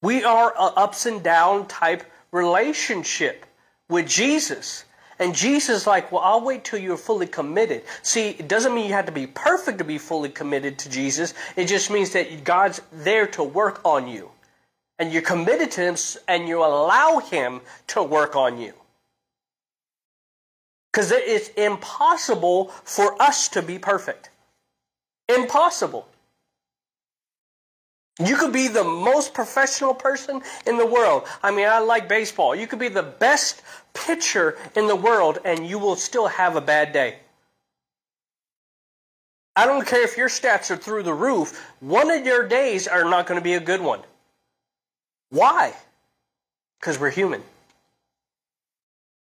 we 0.01 0.23
are 0.23 0.53
an 0.59 0.73
ups 0.75 1.05
and 1.05 1.21
down 1.23 1.67
type 1.67 2.03
relationship 2.31 3.45
with 3.89 4.07
Jesus. 4.07 4.85
And 5.23 5.33
Jesus 5.33 5.77
is 5.83 5.87
like, 5.87 6.11
well, 6.11 6.21
I'll 6.21 6.43
wait 6.43 6.65
till 6.65 6.79
you're 6.79 6.97
fully 6.97 7.27
committed. 7.27 7.83
See, 8.01 8.31
it 8.31 8.49
doesn't 8.49 8.75
mean 8.75 8.87
you 8.87 8.93
have 8.93 9.05
to 9.05 9.13
be 9.13 9.25
perfect 9.25 9.77
to 9.77 9.85
be 9.85 9.97
fully 9.97 10.27
committed 10.27 10.77
to 10.79 10.89
Jesus. 10.89 11.33
It 11.55 11.67
just 11.67 11.89
means 11.89 12.11
that 12.11 12.43
God's 12.43 12.81
there 12.91 13.25
to 13.27 13.41
work 13.41 13.79
on 13.85 14.09
you. 14.09 14.31
And 14.99 15.13
you're 15.13 15.21
committed 15.21 15.71
to 15.71 15.81
Him 15.81 15.95
and 16.27 16.45
you 16.45 16.59
allow 16.59 17.19
Him 17.19 17.61
to 17.87 18.03
work 18.03 18.35
on 18.35 18.57
you. 18.57 18.73
Because 20.91 21.13
it's 21.13 21.47
impossible 21.55 22.65
for 22.83 23.19
us 23.21 23.47
to 23.49 23.61
be 23.61 23.79
perfect. 23.79 24.29
Impossible. 25.33 26.05
You 28.19 28.35
could 28.35 28.53
be 28.53 28.67
the 28.67 28.83
most 28.83 29.33
professional 29.33 29.93
person 29.93 30.41
in 30.67 30.77
the 30.77 30.85
world. 30.85 31.27
I 31.41 31.49
mean, 31.51 31.67
I 31.67 31.79
like 31.79 32.07
baseball. 32.07 32.55
You 32.55 32.67
could 32.67 32.79
be 32.79 32.89
the 32.89 33.03
best 33.03 33.63
pitcher 33.93 34.57
in 34.75 34.87
the 34.87 34.95
world 34.95 35.39
and 35.45 35.65
you 35.65 35.79
will 35.79 35.95
still 35.95 36.27
have 36.27 36.55
a 36.55 36.61
bad 36.61 36.93
day. 36.93 37.17
I 39.55 39.65
don't 39.65 39.85
care 39.85 40.03
if 40.03 40.17
your 40.17 40.29
stats 40.29 40.71
are 40.71 40.77
through 40.77 41.03
the 41.03 41.13
roof, 41.13 41.59
one 41.79 42.09
of 42.09 42.25
your 42.25 42.47
days 42.47 42.87
are 42.87 43.03
not 43.03 43.27
going 43.27 43.39
to 43.39 43.43
be 43.43 43.53
a 43.53 43.59
good 43.59 43.81
one. 43.81 44.01
Why? 45.29 45.73
Because 46.79 46.99
we're 46.99 47.11
human. 47.11 47.43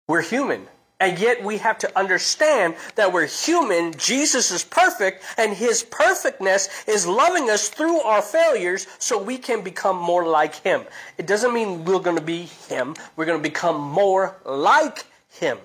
We're 0.08 0.22
human. 0.22 0.66
And 0.98 1.18
yet 1.18 1.44
we 1.44 1.58
have 1.58 1.78
to 1.78 1.98
understand 1.98 2.74
that 2.94 3.12
we're 3.12 3.26
human, 3.26 3.92
Jesus 3.98 4.50
is 4.50 4.64
perfect, 4.64 5.22
and 5.36 5.52
his 5.54 5.82
perfectness 5.82 6.84
is 6.88 7.06
loving 7.06 7.50
us 7.50 7.68
through 7.68 8.00
our 8.00 8.22
failures 8.22 8.86
so 8.98 9.22
we 9.22 9.36
can 9.36 9.62
become 9.62 9.98
more 9.98 10.26
like 10.26 10.54
him. 10.54 10.84
It 11.18 11.26
doesn't 11.26 11.52
mean 11.52 11.84
we're 11.84 11.98
going 11.98 12.16
to 12.16 12.22
be 12.22 12.44
him, 12.44 12.94
we're 13.14 13.26
going 13.26 13.38
to 13.38 13.42
become 13.42 13.78
more 13.78 14.36
like 14.46 15.04
him. 15.28 15.58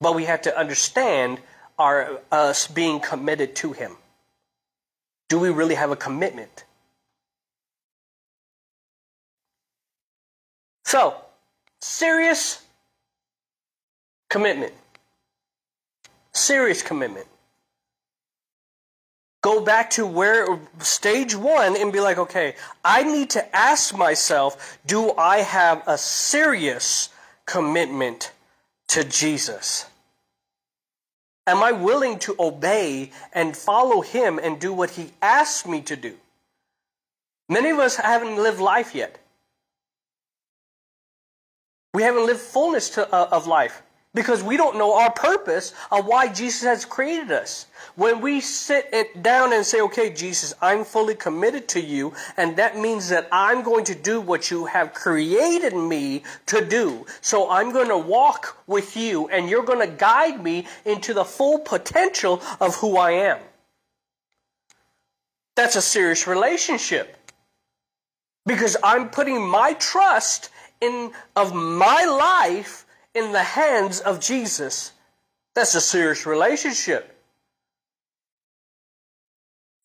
But 0.00 0.14
we 0.14 0.24
have 0.24 0.42
to 0.42 0.58
understand 0.58 1.38
our 1.78 2.20
us 2.32 2.66
being 2.68 3.00
committed 3.00 3.54
to 3.56 3.72
him. 3.72 3.96
Do 5.28 5.38
we 5.38 5.50
really 5.50 5.74
have 5.74 5.90
a 5.90 5.96
commitment? 5.96 6.64
So, 10.84 11.16
serious 11.82 12.62
Commitment. 14.28 14.72
Serious 16.32 16.82
commitment. 16.82 17.26
Go 19.40 19.60
back 19.60 19.90
to 19.90 20.06
where 20.06 20.58
stage 20.80 21.34
one 21.34 21.76
and 21.76 21.92
be 21.92 22.00
like, 22.00 22.18
okay, 22.18 22.54
I 22.84 23.04
need 23.04 23.30
to 23.30 23.56
ask 23.56 23.96
myself, 23.96 24.78
do 24.86 25.12
I 25.16 25.38
have 25.38 25.82
a 25.86 25.96
serious 25.96 27.08
commitment 27.46 28.32
to 28.88 29.04
Jesus? 29.04 29.86
Am 31.46 31.62
I 31.62 31.72
willing 31.72 32.18
to 32.20 32.34
obey 32.38 33.10
and 33.32 33.56
follow 33.56 34.02
him 34.02 34.38
and 34.38 34.60
do 34.60 34.72
what 34.72 34.90
he 34.90 35.12
asks 35.22 35.66
me 35.66 35.80
to 35.82 35.96
do? 35.96 36.14
Many 37.48 37.70
of 37.70 37.78
us 37.78 37.96
haven't 37.96 38.36
lived 38.36 38.60
life 38.60 38.94
yet. 38.94 39.18
We 41.94 42.02
haven't 42.02 42.26
lived 42.26 42.40
fullness 42.40 42.90
to, 42.90 43.10
uh, 43.10 43.28
of 43.32 43.46
life 43.46 43.82
because 44.18 44.42
we 44.42 44.56
don't 44.56 44.76
know 44.76 44.94
our 44.94 45.12
purpose 45.12 45.72
of 45.92 46.04
why 46.04 46.26
Jesus 46.26 46.64
has 46.64 46.84
created 46.84 47.30
us. 47.30 47.66
When 47.94 48.20
we 48.20 48.40
sit 48.40 49.22
down 49.22 49.52
and 49.52 49.64
say, 49.64 49.80
okay, 49.82 50.12
Jesus, 50.12 50.54
I'm 50.60 50.84
fully 50.84 51.14
committed 51.14 51.68
to 51.68 51.80
you, 51.80 52.12
and 52.36 52.56
that 52.56 52.76
means 52.76 53.10
that 53.10 53.28
I'm 53.30 53.62
going 53.62 53.84
to 53.84 53.94
do 53.94 54.20
what 54.20 54.50
you 54.50 54.66
have 54.66 54.92
created 54.92 55.72
me 55.72 56.24
to 56.46 56.64
do. 56.64 57.06
So 57.20 57.48
I'm 57.48 57.70
going 57.70 57.90
to 57.90 57.96
walk 57.96 58.60
with 58.66 58.96
you, 58.96 59.28
and 59.28 59.48
you're 59.48 59.62
going 59.62 59.88
to 59.88 59.96
guide 59.96 60.42
me 60.42 60.66
into 60.84 61.14
the 61.14 61.24
full 61.24 61.60
potential 61.60 62.42
of 62.60 62.74
who 62.74 62.96
I 62.96 63.12
am. 63.12 63.38
That's 65.54 65.76
a 65.76 65.82
serious 65.82 66.26
relationship. 66.26 67.16
Because 68.44 68.76
I'm 68.82 69.10
putting 69.10 69.40
my 69.46 69.74
trust 69.74 70.50
in 70.80 71.12
of 71.36 71.54
my 71.54 72.04
life 72.04 72.84
in 73.14 73.32
the 73.32 73.42
hands 73.42 74.00
of 74.00 74.20
Jesus, 74.20 74.92
that's 75.54 75.74
a 75.74 75.80
serious 75.80 76.26
relationship. 76.26 77.14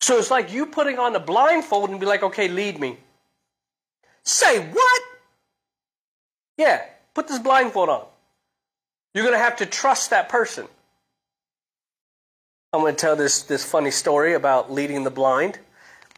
So 0.00 0.18
it's 0.18 0.30
like 0.30 0.52
you 0.52 0.66
putting 0.66 0.98
on 0.98 1.16
a 1.16 1.20
blindfold 1.20 1.90
and 1.90 1.98
be 1.98 2.06
like, 2.06 2.22
okay, 2.22 2.48
lead 2.48 2.78
me. 2.78 2.98
Say 4.22 4.60
what? 4.60 5.02
Yeah, 6.58 6.82
put 7.14 7.28
this 7.28 7.38
blindfold 7.38 7.88
on. 7.88 8.04
You're 9.14 9.24
going 9.24 9.34
to 9.34 9.42
have 9.42 9.56
to 9.56 9.66
trust 9.66 10.10
that 10.10 10.28
person. 10.28 10.66
I'm 12.72 12.80
going 12.80 12.94
to 12.96 13.00
tell 13.00 13.16
this, 13.16 13.42
this 13.42 13.64
funny 13.64 13.90
story 13.90 14.34
about 14.34 14.72
leading 14.72 15.04
the 15.04 15.10
blind. 15.10 15.58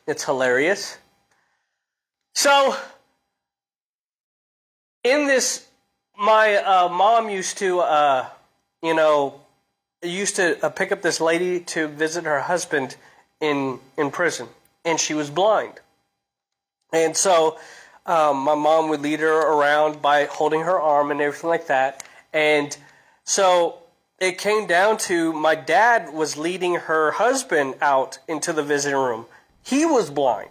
It's 0.07 0.25
hilarious. 0.25 0.97
So, 2.35 2.77
in 5.05 5.27
this, 5.27 5.67
my 6.19 6.57
uh, 6.57 6.89
mom 6.89 7.29
used 7.29 7.59
to, 7.59 7.81
uh, 7.81 8.27
you 8.83 8.95
know, 8.95 9.41
used 10.03 10.37
to 10.37 10.65
uh, 10.65 10.69
pick 10.69 10.93
up 10.93 11.03
this 11.03 11.21
lady 11.21 11.61
to 11.61 11.89
visit 11.89 12.25
her 12.25 12.41
husband 12.41 12.97
in 13.41 13.79
in 13.97 14.11
prison, 14.11 14.49
and 14.85 14.99
she 14.99 15.15
was 15.15 15.31
blind. 15.31 15.81
And 16.93 17.17
so, 17.17 17.59
um, 18.07 18.39
my 18.39 18.55
mom 18.55 18.89
would 18.89 19.01
lead 19.01 19.21
her 19.21 19.41
around 19.53 20.01
by 20.01 20.25
holding 20.25 20.61
her 20.61 20.81
arm 20.81 21.11
and 21.11 21.21
everything 21.21 21.51
like 21.51 21.67
that. 21.67 22.05
And 22.33 22.77
so 23.25 23.79
it 24.21 24.39
came 24.39 24.67
down 24.67 24.99
to 24.99 25.33
my 25.33 25.55
dad 25.55 26.13
was 26.13 26.37
leading 26.37 26.77
her 26.77 27.11
husband 27.13 27.75
out 27.81 28.19
into 28.29 28.53
the 28.53 28.63
visiting 28.63 28.99
room. 28.99 29.27
He 29.63 29.85
was 29.85 30.11
blind. 30.11 30.51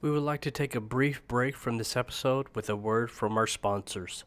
We 0.00 0.10
would 0.10 0.22
like 0.22 0.40
to 0.42 0.50
take 0.50 0.74
a 0.74 0.80
brief 0.80 1.26
break 1.26 1.56
from 1.56 1.78
this 1.78 1.96
episode 1.96 2.48
with 2.54 2.68
a 2.68 2.76
word 2.76 3.10
from 3.10 3.38
our 3.38 3.46
sponsors. 3.46 4.24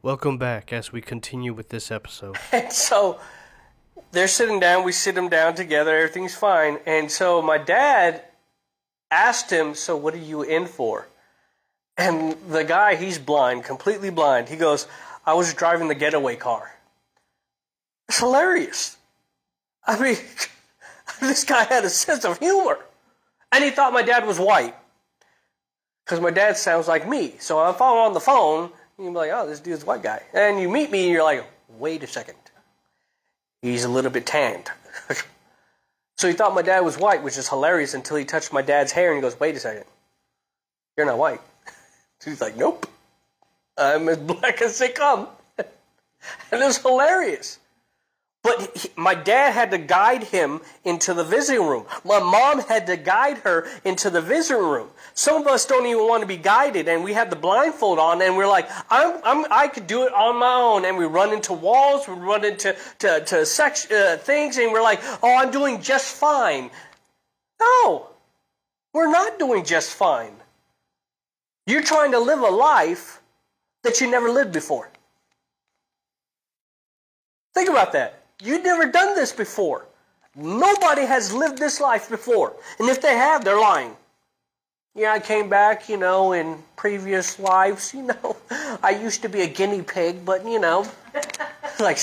Welcome 0.00 0.38
back 0.38 0.72
as 0.72 0.92
we 0.92 1.00
continue 1.00 1.52
with 1.52 1.70
this 1.70 1.90
episode. 1.90 2.36
And 2.52 2.72
so 2.72 3.18
they're 4.12 4.28
sitting 4.28 4.60
down, 4.60 4.84
we 4.84 4.92
sit 4.92 5.16
them 5.16 5.28
down 5.28 5.56
together, 5.56 5.96
everything's 5.96 6.36
fine. 6.36 6.78
And 6.86 7.10
so 7.10 7.42
my 7.42 7.58
dad 7.58 8.22
asked 9.10 9.50
him, 9.50 9.74
So 9.74 9.96
what 9.96 10.14
are 10.14 10.18
you 10.18 10.42
in 10.42 10.66
for? 10.66 11.08
And 11.96 12.36
the 12.48 12.62
guy, 12.62 12.94
he's 12.94 13.18
blind, 13.18 13.64
completely 13.64 14.10
blind. 14.10 14.48
He 14.48 14.56
goes, 14.56 14.86
I 15.26 15.34
was 15.34 15.52
driving 15.52 15.88
the 15.88 15.96
getaway 15.96 16.36
car. 16.36 16.70
It's 18.08 18.20
hilarious. 18.20 18.98
I 19.84 20.00
mean, 20.00 20.16
this 21.20 21.42
guy 21.42 21.64
had 21.64 21.84
a 21.84 21.90
sense 21.90 22.24
of 22.24 22.38
humor. 22.38 22.78
And 23.50 23.64
he 23.64 23.70
thought 23.70 23.92
my 23.92 24.02
dad 24.02 24.28
was 24.28 24.38
white. 24.38 24.76
Because 26.04 26.20
my 26.20 26.30
dad 26.30 26.56
sounds 26.56 26.86
like 26.86 27.08
me. 27.08 27.34
So 27.40 27.68
if 27.68 27.82
I'm 27.82 27.96
on 27.96 28.12
the 28.12 28.20
phone, 28.20 28.70
you'd 28.98 29.10
be 29.10 29.16
like, 29.16 29.30
oh, 29.32 29.46
this 29.46 29.60
dude's 29.60 29.84
white 29.84 30.02
guy. 30.02 30.22
And 30.34 30.60
you 30.60 30.68
meet 30.68 30.90
me 30.90 31.04
and 31.04 31.12
you're 31.12 31.22
like, 31.22 31.44
wait 31.78 32.02
a 32.02 32.06
second. 32.06 32.36
He's 33.62 33.84
a 33.84 33.88
little 33.88 34.10
bit 34.10 34.26
tanned. 34.26 34.70
so 36.16 36.28
he 36.28 36.34
thought 36.34 36.54
my 36.54 36.62
dad 36.62 36.80
was 36.80 36.98
white, 36.98 37.22
which 37.22 37.36
is 37.36 37.48
hilarious 37.48 37.94
until 37.94 38.16
he 38.16 38.24
touched 38.24 38.52
my 38.52 38.62
dad's 38.62 38.92
hair 38.92 39.12
and 39.12 39.18
he 39.18 39.22
goes, 39.22 39.38
wait 39.38 39.56
a 39.56 39.60
second. 39.60 39.84
You're 40.96 41.06
not 41.06 41.18
white. 41.18 41.40
He's 42.24 42.40
like, 42.40 42.56
nope. 42.56 42.86
I'm 43.76 44.08
as 44.08 44.18
black 44.18 44.60
as 44.60 44.78
they 44.78 44.88
come. 44.88 45.28
and 45.58 45.68
it 46.62 46.64
was 46.64 46.78
hilarious. 46.78 47.58
But 48.42 48.76
he, 48.76 48.88
my 48.96 49.14
dad 49.14 49.52
had 49.52 49.70
to 49.72 49.78
guide 49.78 50.24
him 50.24 50.60
into 50.84 51.14
the 51.14 51.24
visiting 51.24 51.66
room. 51.66 51.86
My 52.04 52.18
mom 52.18 52.60
had 52.60 52.86
to 52.86 52.96
guide 52.96 53.38
her 53.38 53.68
into 53.84 54.10
the 54.10 54.20
visiting 54.20 54.64
room. 54.64 54.88
Some 55.14 55.42
of 55.42 55.46
us 55.46 55.66
don't 55.66 55.86
even 55.86 56.06
want 56.06 56.22
to 56.22 56.26
be 56.26 56.36
guided, 56.36 56.88
and 56.88 57.02
we 57.02 57.12
have 57.12 57.30
the 57.30 57.36
blindfold 57.36 57.98
on, 57.98 58.22
and 58.22 58.36
we're 58.36 58.48
like, 58.48 58.68
I'm, 58.90 59.20
I'm, 59.24 59.46
i 59.50 59.68
could 59.68 59.86
do 59.86 60.06
it 60.06 60.12
on 60.14 60.36
my 60.36 60.54
own. 60.54 60.84
And 60.84 60.96
we 60.96 61.04
run 61.04 61.32
into 61.32 61.52
walls, 61.52 62.06
we 62.06 62.14
run 62.14 62.44
into 62.44 62.76
to, 63.00 63.24
to 63.24 63.46
sex, 63.46 63.90
uh, 63.90 64.18
things, 64.20 64.58
and 64.58 64.72
we're 64.72 64.82
like, 64.82 65.00
oh, 65.22 65.36
I'm 65.36 65.50
doing 65.50 65.80
just 65.82 66.16
fine. 66.16 66.70
No, 67.60 68.08
we're 68.92 69.10
not 69.10 69.38
doing 69.38 69.64
just 69.64 69.94
fine. 69.94 70.34
You're 71.66 71.82
trying 71.82 72.12
to 72.12 72.18
live 72.18 72.40
a 72.40 72.50
life 72.50 73.20
that 73.82 74.00
you 74.00 74.10
never 74.10 74.30
lived 74.30 74.52
before. 74.52 74.90
Think 77.54 77.68
about 77.68 77.92
that. 77.92 78.22
You've 78.42 78.64
never 78.64 78.90
done 78.90 79.14
this 79.14 79.32
before. 79.32 79.86
Nobody 80.36 81.02
has 81.02 81.32
lived 81.32 81.58
this 81.58 81.80
life 81.80 82.08
before. 82.08 82.54
And 82.78 82.88
if 82.88 83.02
they 83.02 83.16
have, 83.16 83.44
they're 83.44 83.60
lying. 83.60 83.96
Yeah, 84.98 85.12
I 85.12 85.20
came 85.20 85.48
back, 85.48 85.88
you 85.88 85.96
know, 85.96 86.32
in 86.32 86.58
previous 86.74 87.38
lives, 87.38 87.94
you 87.94 88.02
know. 88.02 88.36
I 88.82 88.98
used 89.00 89.22
to 89.22 89.28
be 89.28 89.42
a 89.42 89.46
guinea 89.46 89.82
pig, 89.82 90.24
but, 90.24 90.44
you 90.44 90.58
know. 90.58 90.90
like, 91.78 92.00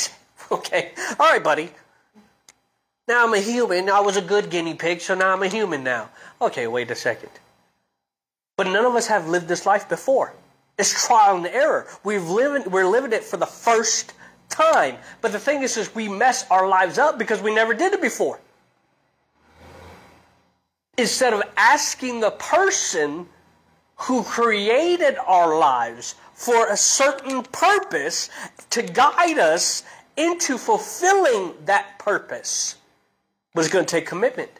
okay. 0.49 0.93
All 1.19 1.29
right, 1.29 1.43
buddy. 1.43 1.71
Now 3.05 3.25
I'm 3.25 3.33
a 3.33 3.39
human. 3.41 3.89
I 3.89 3.99
was 3.99 4.15
a 4.15 4.21
good 4.21 4.49
guinea 4.49 4.75
pig, 4.75 5.01
so 5.01 5.13
now 5.13 5.33
I'm 5.33 5.43
a 5.43 5.49
human 5.49 5.83
now. 5.83 6.09
Okay, 6.41 6.67
wait 6.67 6.89
a 6.89 6.95
second. 6.95 7.31
But 8.55 8.67
none 8.67 8.85
of 8.85 8.95
us 8.95 9.07
have 9.07 9.27
lived 9.27 9.49
this 9.49 9.65
life 9.65 9.89
before. 9.89 10.33
It's 10.79 11.05
trial 11.05 11.35
and 11.35 11.47
error. 11.47 11.87
We've 12.05 12.29
lived, 12.29 12.67
we're 12.67 12.87
living 12.87 13.11
it 13.11 13.25
for 13.25 13.35
the 13.35 13.45
first 13.45 14.13
time. 14.47 14.95
But 15.19 15.33
the 15.33 15.39
thing 15.39 15.63
is, 15.63 15.75
is 15.75 15.93
we 15.93 16.07
mess 16.07 16.49
our 16.49 16.65
lives 16.65 16.97
up 16.97 17.19
because 17.19 17.41
we 17.41 17.53
never 17.53 17.73
did 17.73 17.91
it 17.91 18.01
before. 18.01 18.39
Instead 20.97 21.33
of 21.33 21.43
asking 21.57 22.21
the 22.21 22.31
person 22.31 23.27
who 23.97 24.23
created 24.23 25.17
our 25.25 25.57
lives 25.57 26.15
for 26.33 26.67
a 26.67 26.77
certain 26.77 27.43
purpose 27.43 28.29
to 28.69 28.81
guide 28.81 29.39
us 29.39 29.83
into 30.17 30.57
fulfilling 30.57 31.53
that 31.65 31.97
purpose 31.99 32.75
was 33.53 33.67
going 33.67 33.85
to 33.85 33.89
take 33.89 34.05
commitment. 34.05 34.51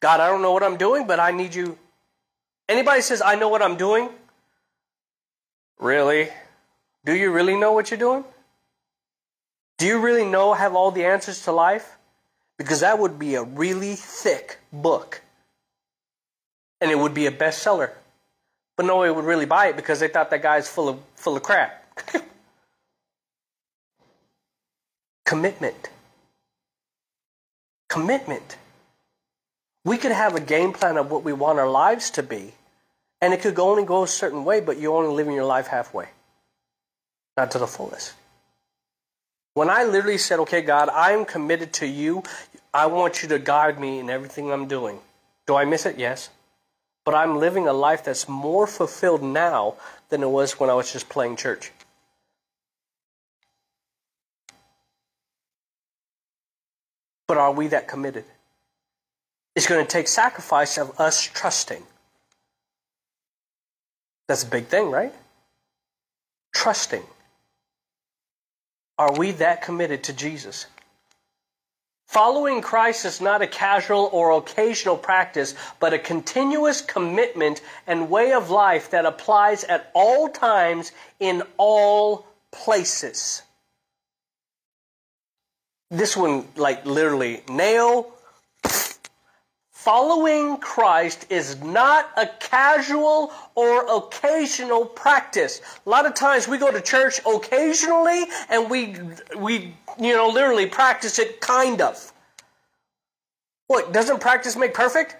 God, 0.00 0.20
I 0.20 0.28
don't 0.28 0.42
know 0.42 0.52
what 0.52 0.62
I'm 0.62 0.76
doing, 0.76 1.06
but 1.06 1.18
I 1.18 1.32
need 1.32 1.54
you 1.54 1.78
Anybody 2.68 3.00
says, 3.00 3.22
I 3.22 3.34
know 3.34 3.48
what 3.48 3.62
I'm 3.62 3.76
doing? 3.76 4.10
Really? 5.78 6.28
Do 7.04 7.14
you 7.14 7.32
really 7.32 7.56
know 7.56 7.72
what 7.72 7.90
you're 7.90 7.98
doing? 7.98 8.24
Do 9.78 9.86
you 9.86 9.98
really 9.98 10.24
know, 10.24 10.52
have 10.52 10.74
all 10.74 10.90
the 10.90 11.04
answers 11.04 11.42
to 11.44 11.52
life? 11.52 11.96
Because 12.58 12.80
that 12.80 12.98
would 12.98 13.18
be 13.18 13.36
a 13.36 13.42
really 13.42 13.94
thick 13.94 14.58
book. 14.72 15.22
And 16.80 16.90
it 16.90 16.98
would 16.98 17.14
be 17.14 17.26
a 17.26 17.32
bestseller. 17.32 17.90
But 18.76 18.86
nobody 18.86 19.12
would 19.12 19.24
really 19.24 19.46
buy 19.46 19.66
it 19.68 19.76
because 19.76 20.00
they 20.00 20.08
thought 20.08 20.30
that 20.30 20.42
guy's 20.42 20.68
full 20.68 20.88
of, 20.88 21.00
full 21.16 21.36
of 21.36 21.42
crap. 21.42 21.84
Commitment. 25.26 25.90
Commitment. 27.88 28.56
We 29.84 29.98
could 29.98 30.12
have 30.12 30.34
a 30.34 30.40
game 30.40 30.72
plan 30.72 30.96
of 30.96 31.10
what 31.10 31.24
we 31.24 31.32
want 31.32 31.58
our 31.58 31.68
lives 31.68 32.10
to 32.12 32.22
be, 32.22 32.52
and 33.20 33.34
it 33.34 33.40
could 33.40 33.58
only 33.58 33.84
go 33.84 34.04
a 34.04 34.08
certain 34.08 34.44
way, 34.44 34.60
but 34.60 34.78
you're 34.78 34.96
only 34.96 35.14
living 35.14 35.34
your 35.34 35.44
life 35.44 35.66
halfway, 35.66 36.08
not 37.36 37.50
to 37.52 37.58
the 37.58 37.66
fullest. 37.66 38.14
When 39.54 39.68
I 39.70 39.84
literally 39.84 40.18
said, 40.18 40.38
okay, 40.40 40.62
God, 40.62 40.88
I'm 40.88 41.24
committed 41.24 41.72
to 41.74 41.86
you, 41.86 42.22
I 42.72 42.86
want 42.86 43.22
you 43.22 43.28
to 43.30 43.38
guide 43.38 43.80
me 43.80 43.98
in 43.98 44.08
everything 44.08 44.52
I'm 44.52 44.68
doing. 44.68 45.00
Do 45.46 45.56
I 45.56 45.64
miss 45.64 45.84
it? 45.84 45.98
Yes. 45.98 46.30
But 47.08 47.14
I'm 47.14 47.38
living 47.38 47.66
a 47.66 47.72
life 47.72 48.04
that's 48.04 48.28
more 48.28 48.66
fulfilled 48.66 49.22
now 49.22 49.76
than 50.10 50.22
it 50.22 50.28
was 50.28 50.60
when 50.60 50.68
I 50.68 50.74
was 50.74 50.92
just 50.92 51.08
playing 51.08 51.36
church. 51.36 51.72
But 57.26 57.38
are 57.38 57.50
we 57.50 57.68
that 57.68 57.88
committed? 57.88 58.26
It's 59.56 59.66
going 59.66 59.82
to 59.82 59.90
take 59.90 60.06
sacrifice 60.06 60.76
of 60.76 61.00
us 61.00 61.22
trusting. 61.22 61.82
That's 64.28 64.42
a 64.42 64.46
big 64.46 64.66
thing, 64.66 64.90
right? 64.90 65.14
Trusting. 66.54 67.04
Are 68.98 69.18
we 69.18 69.30
that 69.30 69.62
committed 69.62 70.04
to 70.04 70.12
Jesus? 70.12 70.66
Following 72.18 72.62
Christ 72.62 73.04
is 73.04 73.20
not 73.20 73.42
a 73.42 73.46
casual 73.46 74.10
or 74.12 74.32
occasional 74.32 74.96
practice, 74.96 75.54
but 75.78 75.94
a 75.94 76.00
continuous 76.00 76.80
commitment 76.80 77.60
and 77.86 78.10
way 78.10 78.32
of 78.32 78.50
life 78.50 78.90
that 78.90 79.06
applies 79.06 79.62
at 79.62 79.88
all 79.94 80.28
times 80.28 80.90
in 81.20 81.44
all 81.58 82.26
places. 82.50 83.42
This 85.92 86.16
one, 86.16 86.48
like 86.56 86.84
literally, 86.84 87.44
nail 87.48 88.10
Following 89.88 90.58
Christ 90.58 91.24
is 91.30 91.62
not 91.62 92.10
a 92.18 92.26
casual 92.40 93.32
or 93.54 93.86
occasional 93.96 94.84
practice. 94.84 95.62
A 95.86 95.88
lot 95.88 96.04
of 96.04 96.12
times 96.12 96.46
we 96.46 96.58
go 96.58 96.70
to 96.70 96.82
church 96.82 97.22
occasionally 97.24 98.26
and 98.50 98.68
we, 98.68 98.96
we 99.38 99.74
you 99.98 100.14
know, 100.14 100.28
literally 100.28 100.66
practice 100.66 101.18
it 101.18 101.40
kind 101.40 101.80
of. 101.80 102.12
What, 103.68 103.94
doesn't 103.94 104.20
practice 104.20 104.56
make 104.56 104.74
perfect? 104.74 105.16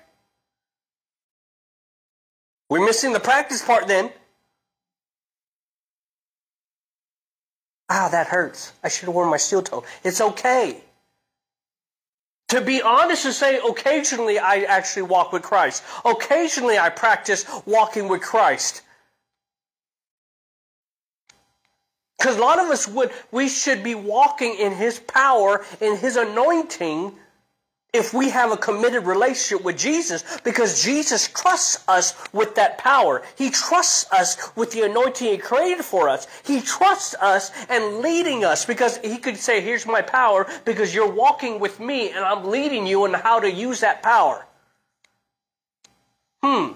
We're 2.69 2.85
missing 2.85 3.15
the 3.15 3.21
practice 3.21 3.65
part 3.65 3.89
then. 3.89 4.13
Ah, 7.89 8.11
that 8.13 8.27
hurts. 8.27 8.75
I 8.85 8.91
should 8.91 9.07
have 9.07 9.15
worn 9.15 9.31
my 9.31 9.39
steel 9.39 9.63
toe. 9.63 9.85
It's 10.05 10.21
okay. 10.21 10.83
To 12.49 12.63
be 12.63 12.81
honest 12.81 13.27
and 13.27 13.35
say, 13.35 13.59
occasionally 13.59 14.39
I 14.39 14.63
actually 14.63 15.03
walk 15.03 15.33
with 15.33 15.43
Christ. 15.43 15.83
Occasionally 16.05 16.79
I 16.79 16.89
practice 16.89 17.45
walking 17.67 18.09
with 18.09 18.23
Christ. 18.23 18.83
Because 22.19 22.37
a 22.37 22.41
lot 22.41 22.59
of 22.59 22.69
us 22.71 22.89
would, 22.89 23.13
we 23.31 23.49
should 23.49 23.85
be 23.85 23.95
walking 23.95 24.55
in 24.55 24.73
His 24.73 24.99
power, 24.99 25.65
in 25.81 25.97
His 25.97 26.17
anointing, 26.17 27.15
if 27.93 28.13
we 28.13 28.29
have 28.29 28.53
a 28.53 28.57
committed 28.57 29.07
relationship 29.07 29.65
with 29.65 29.79
Jesus, 29.79 30.23
because 30.45 30.83
Jesus 30.83 31.29
trusts 31.29 31.83
us 31.89 32.15
with 32.33 32.55
that 32.57 32.77
power. 32.77 33.23
He 33.37 33.51
trusts 33.51 34.11
us 34.13 34.55
with 34.55 34.73
the 34.73 34.83
anointing 34.83 35.29
He 35.29 35.39
created 35.39 35.85
for 35.85 36.09
us. 36.09 36.27
He 36.45 36.61
trusts 36.61 37.15
us 37.15 37.51
and 37.71 37.99
leading 37.99 38.45
us 38.45 38.67
because 38.67 38.99
He 38.99 39.17
could 39.17 39.39
say, 39.39 39.63
Here's 39.63 39.87
my 39.87 40.03
power, 40.03 40.47
because 40.67 40.95
you're 40.95 41.11
walking 41.11 41.61
with 41.61 41.81
me 41.81 42.11
and 42.11 42.25
I'm 42.25 42.45
leading 42.51 42.87
you 42.87 43.07
in 43.07 43.15
how 43.15 43.41
to 43.41 43.51
use 43.51 43.81
that 43.81 44.03
power. 44.03 44.45
Hmm. 46.43 46.73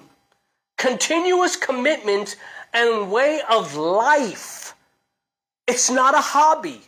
Continuous 0.78 1.56
commitment 1.56 2.36
and 2.72 3.12
way 3.12 3.42
of 3.48 3.76
life. 3.76 4.74
It's 5.66 5.90
not 5.90 6.14
a 6.14 6.20
hobby. 6.20 6.80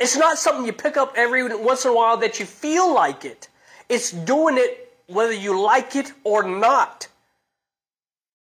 It's 0.00 0.16
not 0.16 0.38
something 0.38 0.66
you 0.66 0.72
pick 0.72 0.96
up 0.96 1.14
every 1.16 1.54
once 1.56 1.84
in 1.84 1.92
a 1.92 1.94
while 1.94 2.16
that 2.18 2.40
you 2.40 2.46
feel 2.46 2.92
like 2.92 3.24
it. 3.24 3.48
It's 3.88 4.10
doing 4.10 4.58
it 4.58 4.92
whether 5.06 5.32
you 5.32 5.60
like 5.60 5.96
it 5.96 6.12
or 6.24 6.42
not. 6.42 7.08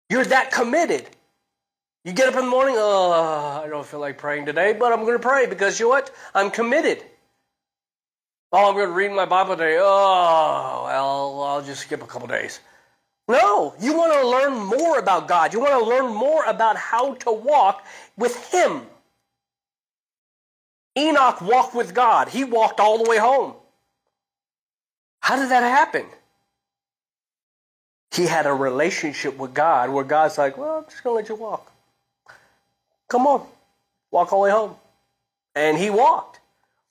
You're 0.10 0.26
that 0.26 0.52
committed. 0.52 1.08
You 2.06 2.12
get 2.12 2.28
up 2.28 2.36
in 2.36 2.46
the 2.46 2.50
morning, 2.50 2.76
oh, 2.78 3.62
I 3.64 3.68
don't 3.70 3.86
feel 3.86 4.00
like 4.00 4.18
praying 4.18 4.46
today, 4.46 4.74
but 4.74 4.92
I'm 4.92 5.02
going 5.02 5.14
to 5.14 5.20
pray 5.20 5.46
because 5.46 5.80
you 5.80 5.86
know 5.86 5.92
what? 5.92 6.12
I'm 6.36 6.52
committed. 6.52 7.04
Oh, 8.52 8.70
I'm 8.70 8.76
going 8.76 8.90
to 8.90 8.94
read 8.94 9.12
my 9.12 9.26
Bible 9.26 9.56
today. 9.56 9.78
Oh, 9.80 10.84
well, 10.86 11.44
I'll 11.44 11.64
just 11.64 11.82
skip 11.82 12.04
a 12.04 12.06
couple 12.06 12.28
days. 12.28 12.60
No, 13.28 13.74
you 13.80 13.98
want 13.98 14.14
to 14.14 14.28
learn 14.28 14.66
more 14.66 15.00
about 15.00 15.30
God. 15.30 15.54
You 15.54 15.62
want 15.62 15.72
to 15.72 15.90
learn 15.90 16.14
more 16.14 16.44
about 16.44 16.76
how 16.76 17.14
to 17.16 17.32
walk 17.32 17.86
with 18.18 18.36
Him. 18.52 18.82
Enoch 20.98 21.42
walked 21.42 21.76
with 21.76 21.94
God. 21.94 22.30
He 22.30 22.44
walked 22.44 22.80
all 22.80 23.04
the 23.04 23.10
way 23.10 23.18
home. 23.18 23.54
How 25.20 25.38
did 25.38 25.50
that 25.50 25.64
happen? 25.64 26.06
He 28.12 28.28
had 28.28 28.46
a 28.46 28.54
relationship 28.54 29.38
with 29.38 29.54
God 29.54 29.90
where 29.90 30.04
God's 30.04 30.38
like, 30.38 30.58
well, 30.58 30.78
I'm 30.78 30.86
just 30.86 31.04
going 31.04 31.14
to 31.14 31.22
let 31.22 31.30
you 31.30 31.36
walk. 31.36 31.72
Come 33.08 33.26
on, 33.26 33.46
walk 34.12 34.32
all 34.34 34.42
the 34.42 34.44
way 34.46 34.52
home. 34.52 34.76
And 35.56 35.78
he 35.78 35.90
walked. 35.90 36.40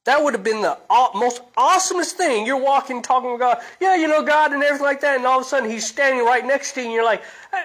That 0.05 0.23
would 0.23 0.35
have 0.35 0.43
been 0.43 0.63
the 0.63 0.77
most 1.15 1.43
awesomest 1.57 2.13
thing. 2.13 2.45
You're 2.45 2.57
walking, 2.57 3.03
talking 3.03 3.31
with 3.31 3.41
God. 3.41 3.59
Yeah, 3.81 3.95
you 3.95 4.09
know 4.09 4.25
God 4.25 4.53
and 4.53 4.63
everything 4.63 4.85
like 4.85 5.01
that. 5.03 5.17
And 5.17 5.27
all 5.27 5.39
of 5.39 5.47
a 5.47 5.49
sudden, 5.49 5.71
He's 5.71 5.87
standing 5.87 6.25
right 6.25 6.45
next 6.45 6.73
to 6.73 6.81
you, 6.81 6.87
and 6.87 6.95
you're 6.95 7.05
like, 7.05 7.23
hey. 7.53 7.63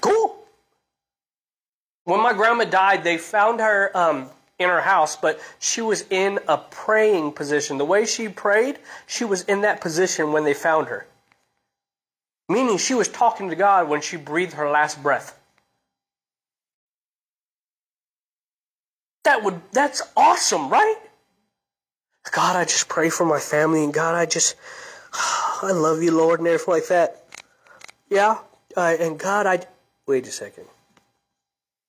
cool. 0.00 0.38
When 2.04 2.22
my 2.22 2.32
grandma 2.32 2.64
died, 2.64 3.04
they 3.04 3.18
found 3.18 3.60
her 3.60 3.96
um, 3.96 4.28
in 4.58 4.68
her 4.68 4.80
house, 4.80 5.16
but 5.16 5.40
she 5.58 5.80
was 5.80 6.04
in 6.10 6.40
a 6.48 6.58
praying 6.58 7.32
position. 7.32 7.78
The 7.78 7.84
way 7.84 8.06
she 8.06 8.28
prayed, 8.28 8.78
she 9.06 9.24
was 9.24 9.42
in 9.42 9.62
that 9.62 9.80
position 9.80 10.32
when 10.32 10.44
they 10.44 10.54
found 10.54 10.88
her. 10.88 11.06
Meaning 12.48 12.78
she 12.78 12.94
was 12.94 13.08
talking 13.08 13.50
to 13.50 13.56
God 13.56 13.88
when 13.88 14.00
she 14.00 14.16
breathed 14.16 14.54
her 14.54 14.68
last 14.68 15.02
breath. 15.02 15.38
That 19.24 19.44
would 19.44 19.60
that's 19.70 20.02
awesome, 20.16 20.68
right? 20.68 20.96
God, 22.30 22.56
I 22.56 22.64
just 22.64 22.88
pray 22.88 23.10
for 23.10 23.24
my 23.24 23.38
family 23.38 23.84
and 23.84 23.94
God, 23.94 24.14
I 24.14 24.26
just 24.26 24.56
I 25.12 25.70
love 25.72 26.02
you, 26.02 26.10
Lord, 26.10 26.40
and 26.40 26.48
everything 26.48 26.74
like 26.74 26.88
that. 26.88 27.24
Yeah, 28.10 28.38
uh, 28.76 28.96
and 28.98 29.18
God, 29.18 29.46
I 29.46 29.60
wait 30.06 30.26
a 30.26 30.32
second. 30.32 30.66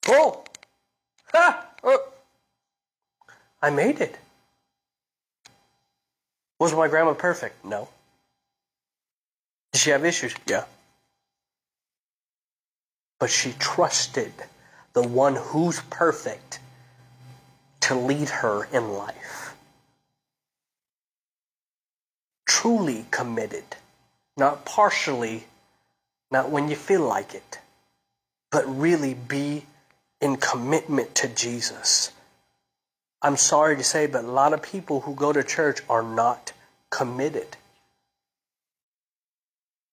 Oh, 0.07 0.43
ha! 1.31 1.67
Oh. 1.83 2.03
I 3.61 3.69
made 3.69 4.01
it. 4.01 4.17
Was 6.59 6.73
my 6.73 6.87
grandma 6.87 7.13
perfect? 7.13 7.63
No. 7.63 7.87
Did 9.71 9.81
she 9.81 9.89
have 9.89 10.05
issues? 10.05 10.33
Yeah. 10.47 10.65
But 13.19 13.29
she 13.29 13.53
trusted 13.53 14.33
the 14.93 15.01
one 15.01 15.35
who's 15.35 15.79
perfect 15.89 16.59
to 17.81 17.95
lead 17.95 18.29
her 18.29 18.65
in 18.71 18.93
life. 18.93 19.55
Truly 22.45 23.05
committed, 23.11 23.75
not 24.37 24.65
partially, 24.65 25.45
not 26.31 26.49
when 26.49 26.69
you 26.69 26.75
feel 26.75 27.01
like 27.01 27.33
it, 27.33 27.59
but 28.51 28.63
really 28.67 29.13
be 29.13 29.65
in 30.23 30.37
commitment 30.37 31.13
to 31.15 31.27
Jesus. 31.27 32.13
I'm 33.21 33.35
sorry 33.35 33.75
to 33.75 33.83
say, 33.83 34.07
but 34.07 34.23
a 34.23 34.31
lot 34.31 34.53
of 34.53 34.61
people 34.61 35.01
who 35.01 35.15
go 35.15 35.33
to 35.33 35.43
church 35.43 35.81
are 35.89 36.01
not 36.01 36.53
committed. 36.89 37.57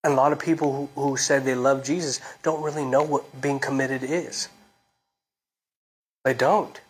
And 0.05 0.13
a 0.13 0.17
lot 0.17 0.33
of 0.33 0.39
people 0.39 0.89
who, 0.95 1.01
who 1.01 1.17
said 1.17 1.45
they 1.45 1.57
love 1.57 1.83
Jesus 1.83 2.21
don't 2.45 2.63
really 2.63 2.85
know 2.85 3.03
what 3.03 3.41
being 3.41 3.59
committed 3.59 4.05
is. 4.05 4.49
They 6.25 6.33
don't. 6.33 6.81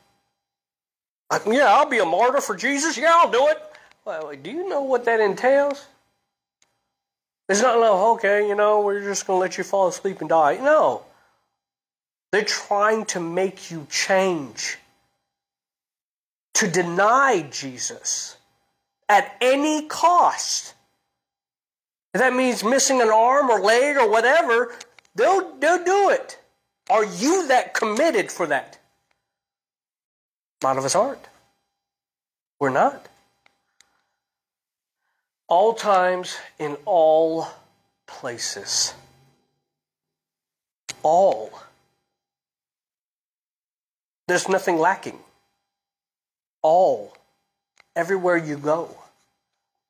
Like, 1.33 1.47
yeah, 1.47 1.73
I'll 1.73 1.89
be 1.89 1.99
a 1.99 2.05
martyr 2.05 2.43
for 2.43 2.57
Jesus. 2.57 2.99
Yeah, 2.99 3.13
I'll 3.15 3.31
do 3.31 3.49
it. 3.49 3.59
Well, 4.05 4.35
do 4.43 4.51
you 4.51 4.69
know 4.69 4.83
what 4.83 5.07
that 5.07 5.19
entails? 5.19 5.87
It's 7.49 7.63
not 7.63 7.79
like, 7.79 7.91
okay, 7.91 8.47
you 8.47 8.55
know, 8.55 8.83
we're 8.83 9.03
just 9.03 9.27
going 9.27 9.39
to 9.39 9.41
let 9.41 9.57
you 9.57 9.65
fall 9.65 9.89
asleep 9.89 10.21
and 10.21 10.29
die. 10.29 10.59
No. 10.59 11.05
They're 12.33 12.45
trying 12.45 13.07
to 13.07 13.21
make 13.21 13.71
you 13.71 13.87
change, 13.91 14.79
to 16.55 16.69
deny 16.69 17.49
Jesus 17.51 18.37
at 19.09 19.37
any 19.41 19.87
cost. 19.87 20.75
If 22.15 22.21
that 22.21 22.33
means 22.33 22.63
missing 22.63 23.01
an 23.01 23.09
arm 23.09 23.51
or 23.51 23.61
leg 23.61 23.97
or 23.97 24.09
whatever, 24.09 24.75
they'll, 25.15 25.55
they'll 25.57 25.85
do 25.85 26.11
it. 26.11 26.39
Are 26.89 27.05
you 27.05 27.49
that 27.49 27.75
committed 27.75 28.31
for 28.31 28.47
that? 28.47 28.79
A 30.63 30.67
lot 30.67 30.77
of 30.77 30.85
us 30.85 30.95
aren't. 30.95 31.27
We're 32.59 32.71
not. 32.71 33.07
All 35.49 35.73
times, 35.73 36.37
in 36.59 36.77
all 36.85 37.49
places. 38.07 38.95
All. 41.03 41.51
There's 44.31 44.49
nothing 44.49 44.79
lacking. 44.79 45.19
All. 46.63 47.17
Everywhere 47.97 48.37
you 48.37 48.57
go. 48.57 48.97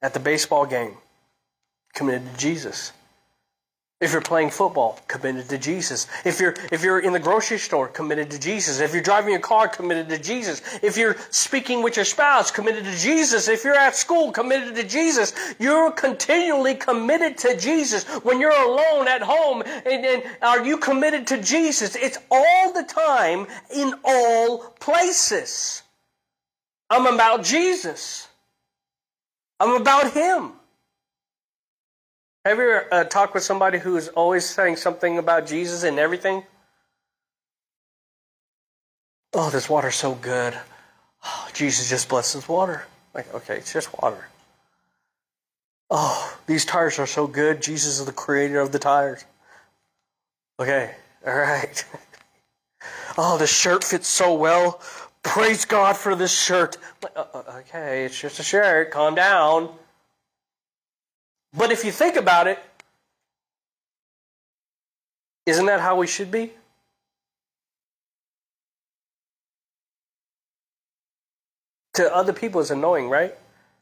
At 0.00 0.14
the 0.14 0.18
baseball 0.18 0.64
game, 0.64 0.96
committed 1.92 2.33
to 2.33 2.38
Jesus. 2.38 2.94
If 4.00 4.12
you're 4.12 4.22
playing 4.22 4.48
football, 4.48 4.98
committed 5.08 5.50
to 5.50 5.58
Jesus. 5.58 6.06
If 6.24 6.40
you're 6.40 6.54
if 6.72 6.82
you're 6.82 7.00
in 7.00 7.12
the 7.12 7.20
grocery 7.20 7.58
store, 7.58 7.86
committed 7.86 8.30
to 8.30 8.40
Jesus. 8.40 8.80
If 8.80 8.94
you're 8.94 9.02
driving 9.02 9.32
your 9.32 9.40
car, 9.40 9.68
committed 9.68 10.08
to 10.08 10.18
Jesus. 10.18 10.62
If 10.82 10.96
you're 10.96 11.18
speaking 11.28 11.82
with 11.82 11.96
your 11.96 12.06
spouse, 12.06 12.50
committed 12.50 12.84
to 12.84 12.96
Jesus. 12.96 13.46
If 13.46 13.62
you're 13.62 13.74
at 13.74 13.94
school, 13.94 14.32
committed 14.32 14.74
to 14.76 14.84
Jesus. 14.84 15.34
You're 15.58 15.92
continually 15.92 16.76
committed 16.76 17.36
to 17.38 17.58
Jesus. 17.58 18.04
When 18.24 18.40
you're 18.40 18.58
alone 18.58 19.06
at 19.06 19.20
home, 19.20 19.62
and, 19.84 20.06
and 20.06 20.22
are 20.40 20.64
you 20.64 20.78
committed 20.78 21.26
to 21.26 21.42
Jesus? 21.42 21.94
It's 21.94 22.16
all 22.30 22.72
the 22.72 22.84
time 22.84 23.46
in 23.74 23.92
all 24.02 24.60
places. 24.80 25.82
I'm 26.88 27.06
about 27.06 27.44
Jesus. 27.44 28.28
I'm 29.60 29.78
about 29.78 30.14
Him. 30.14 30.52
Have 32.44 32.57
you 32.57 32.64
ever 32.64 32.88
uh, 32.90 33.05
talked 33.05 33.35
with 33.35 33.42
somebody 33.42 33.79
who's 33.79 34.09
always 34.09 34.48
saying 34.48 34.76
something 34.76 35.18
about 35.18 35.46
Jesus 35.46 35.83
and 35.83 35.98
everything? 35.98 36.42
Oh, 39.35 39.50
this 39.50 39.68
water's 39.68 39.96
so 39.96 40.14
good. 40.14 40.59
Oh, 41.24 41.48
Jesus 41.53 41.90
just 41.90 42.09
blesses 42.09 42.48
water. 42.48 42.85
Like, 43.14 43.33
okay, 43.35 43.57
it's 43.57 43.72
just 43.72 43.92
water. 44.00 44.26
Oh, 45.90 46.38
these 46.46 46.64
tires 46.64 46.98
are 46.98 47.07
so 47.07 47.26
good. 47.26 47.61
Jesus 47.61 47.98
is 47.98 48.07
the 48.07 48.12
creator 48.12 48.61
of 48.61 48.72
the 48.72 48.79
tires. 48.79 49.24
Okay, 50.59 50.94
all 51.26 51.35
right. 51.35 51.85
Oh, 53.18 53.37
this 53.37 53.55
shirt 53.55 53.85
fits 53.85 54.09
so 54.09 54.33
well. 54.35 54.81
Praise 55.22 55.66
God 55.66 55.96
for 55.96 56.14
this 56.14 56.33
shirt. 56.33 56.79
Uh, 57.14 57.24
uh, 57.35 57.42
okay, 57.59 58.05
it's 58.05 58.18
just 58.18 58.38
a 58.38 58.42
shirt. 58.42 58.90
Calm 58.92 59.14
down. 59.14 59.68
But 61.52 61.72
if 61.72 61.84
you 61.84 61.92
think 61.92 62.16
about 62.16 62.46
it, 62.46 62.58
isn't 65.46 65.66
that 65.66 65.80
how 65.80 65.96
we 65.96 66.06
should 66.06 66.30
be? 66.30 66.52
To 71.94 72.14
other 72.14 72.32
people, 72.32 72.60
it's 72.60 72.70
annoying, 72.70 73.08
right? 73.08 73.34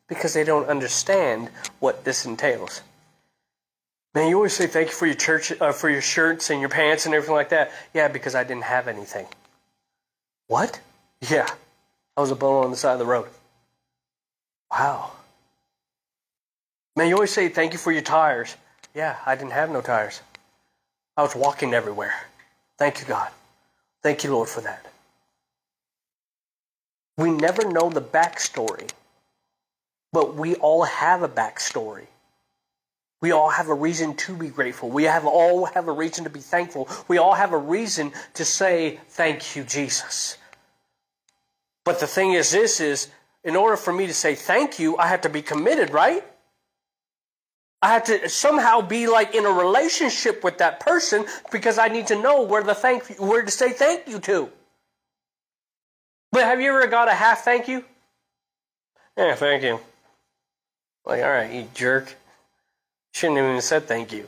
Because 0.09 0.33
they 0.33 0.45
don't 0.45 0.69
understand 0.69 1.51
what 1.79 2.05
this 2.05 2.25
entails. 2.25 2.81
Man, 4.15 4.29
you 4.29 4.37
always 4.37 4.55
say 4.55 4.67
thank 4.67 4.89
you 4.89 4.95
for 4.95 5.07
your 5.07 5.15
church, 5.15 5.53
uh, 5.61 5.73
for 5.73 5.91
your 5.91 6.01
shirts 6.01 6.49
and 6.49 6.61
your 6.61 6.71
pants 6.71 7.05
and 7.05 7.15
everything 7.15 7.35
like 7.35 7.51
that. 7.51 7.71
Yeah, 7.93 8.09
because 8.09 8.35
I 8.35 8.43
didn't 8.45 8.65
have 8.65 8.89
anything. 8.89 9.27
What? 10.47 10.81
Yeah, 11.21 11.47
I 12.17 12.21
was 12.21 12.31
a 12.31 12.35
bum 12.35 12.65
on 12.65 12.71
the 12.71 12.77
side 12.77 12.95
of 12.95 12.99
the 12.99 13.05
road. 13.05 13.29
Wow. 14.71 15.13
Man, 16.99 17.07
you 17.07 17.15
always 17.15 17.31
say 17.31 17.49
thank 17.49 17.73
you 17.73 17.79
for 17.79 17.93
your 17.93 18.03
tires. 18.03 18.57
Yeah, 18.93 19.15
I 19.25 19.37
didn't 19.37 19.53
have 19.53 19.71
no 19.71 19.81
tires. 19.81 20.21
I 21.17 21.23
was 21.23 21.33
walking 21.37 21.73
everywhere. 21.73 22.13
Thank 22.77 22.99
you, 22.99 23.07
God. 23.07 23.31
Thank 24.03 24.25
you, 24.25 24.33
Lord, 24.33 24.49
for 24.49 24.63
that. 24.63 24.85
We 27.17 27.31
never 27.31 27.71
know 27.71 27.89
the 27.89 28.03
backstory, 28.03 28.91
but 30.13 30.35
we 30.35 30.57
all 30.57 30.83
have 30.83 31.23
a 31.23 31.29
backstory. 31.29 32.09
We 33.21 33.31
all 33.31 33.51
have 33.51 33.69
a 33.69 33.75
reason 33.75 34.17
to 34.17 34.35
be 34.37 34.49
grateful. 34.49 34.89
We 34.89 35.05
have 35.05 35.25
all 35.25 35.67
have 35.67 35.87
a 35.87 35.93
reason 35.93 36.25
to 36.25 36.31
be 36.31 36.41
thankful. 36.41 36.89
We 37.07 37.19
all 37.19 37.35
have 37.35 37.53
a 37.53 37.59
reason 37.59 38.11
to 38.35 38.45
say 38.45 38.99
thank 39.11 39.55
you, 39.55 39.63
Jesus. 39.63 40.37
But 41.85 42.01
the 42.01 42.09
thing 42.09 42.33
is 42.33 42.51
this 42.51 42.81
is 42.81 43.09
in 43.45 43.55
order 43.55 43.77
for 43.77 43.93
me 43.93 44.09
to 44.09 44.15
say 44.15 44.35
thank 44.35 44.81
you, 44.81 44.97
I 44.97 45.07
have 45.07 45.21
to 45.21 45.29
be 45.29 45.43
committed, 45.43 45.91
right? 45.91 46.25
I 47.81 47.93
have 47.93 48.05
to 48.05 48.29
somehow 48.29 48.81
be 48.81 49.07
like 49.07 49.35
in 49.35 49.47
a 49.47 49.51
relationship 49.51 50.43
with 50.43 50.59
that 50.59 50.81
person 50.81 51.25
because 51.53 51.79
I 51.79 51.89
need 51.89 52.09
to 52.09 52.21
know 52.21 52.43
where 52.43 52.63
the 52.63 52.75
thank 52.75 53.07
where 53.19 53.43
to 53.43 53.51
say 53.51 53.73
thank 53.73 54.09
you 54.09 54.19
to. 54.21 54.51
But 56.33 56.45
have 56.45 56.61
you 56.61 56.71
ever 56.71 56.87
got 56.89 57.09
a 57.09 57.15
half 57.15 57.45
thank 57.45 57.69
you? 57.69 57.85
Yeah, 59.17 59.35
thank 59.35 59.63
you. 59.63 59.81
Like, 61.05 61.23
all 61.23 61.31
right, 61.31 61.53
you 61.53 61.69
jerk. 61.75 62.15
Shouldn't 63.15 63.39
have 63.39 63.49
even 63.49 63.63
said 63.63 63.87
thank 63.87 64.13
you. 64.13 64.27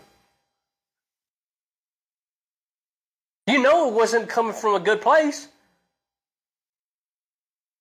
You 3.47 3.61
know 3.61 3.89
it 3.89 3.95
wasn't 3.95 4.29
coming 4.29 4.53
from 4.53 4.77
a 4.77 4.81
good 4.81 5.01
place. 5.01 5.49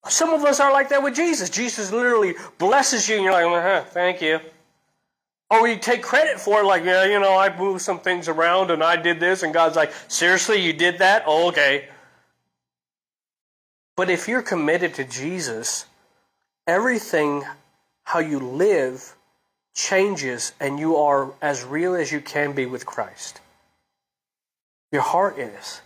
Some 0.08 0.34
of 0.34 0.44
us 0.44 0.60
are 0.60 0.72
like 0.72 0.90
that 0.90 1.04
with 1.04 1.16
Jesus. 1.16 1.50
Jesus 1.50 1.92
literally 1.92 2.34
blesses 2.58 3.08
you 3.08 3.16
and 3.16 3.24
you're 3.24 3.34
like, 3.34 3.46
uh-huh, 3.46 3.84
thank 3.90 4.22
you. 4.22 4.40
Or 5.50 5.68
you 5.68 5.78
take 5.78 6.04
credit 6.04 6.40
for 6.40 6.62
it, 6.62 6.66
like, 6.66 6.84
yeah, 6.84 7.06
you 7.06 7.20
know, 7.20 7.38
I 7.38 7.56
moved 7.56 7.82
some 7.82 8.00
things 8.00 8.28
around 8.28 8.70
and 8.70 8.84
I 8.84 8.96
did 8.96 9.20
this, 9.20 9.42
and 9.42 9.54
God's 9.54 9.76
like, 9.76 9.92
seriously, 10.08 10.62
you 10.62 10.74
did 10.74 11.00
that? 11.00 11.24
Oh, 11.26 11.48
okay. 11.50 11.88
But 13.98 14.10
if 14.10 14.28
you're 14.28 14.44
committed 14.44 14.94
to 14.96 15.04
Jesus, 15.04 15.86
everything, 16.68 17.44
how 18.04 18.20
you 18.20 18.40
live, 18.40 19.16
changes 19.76 20.54
and 20.60 20.80
you 20.80 20.98
are 20.98 21.32
as 21.42 21.64
real 21.64 21.96
as 21.96 22.12
you 22.12 22.22
can 22.22 22.54
be 22.54 22.66
with 22.66 22.86
Christ. 22.86 23.42
Your 24.92 25.02
heart 25.02 25.40
is. 25.40 25.82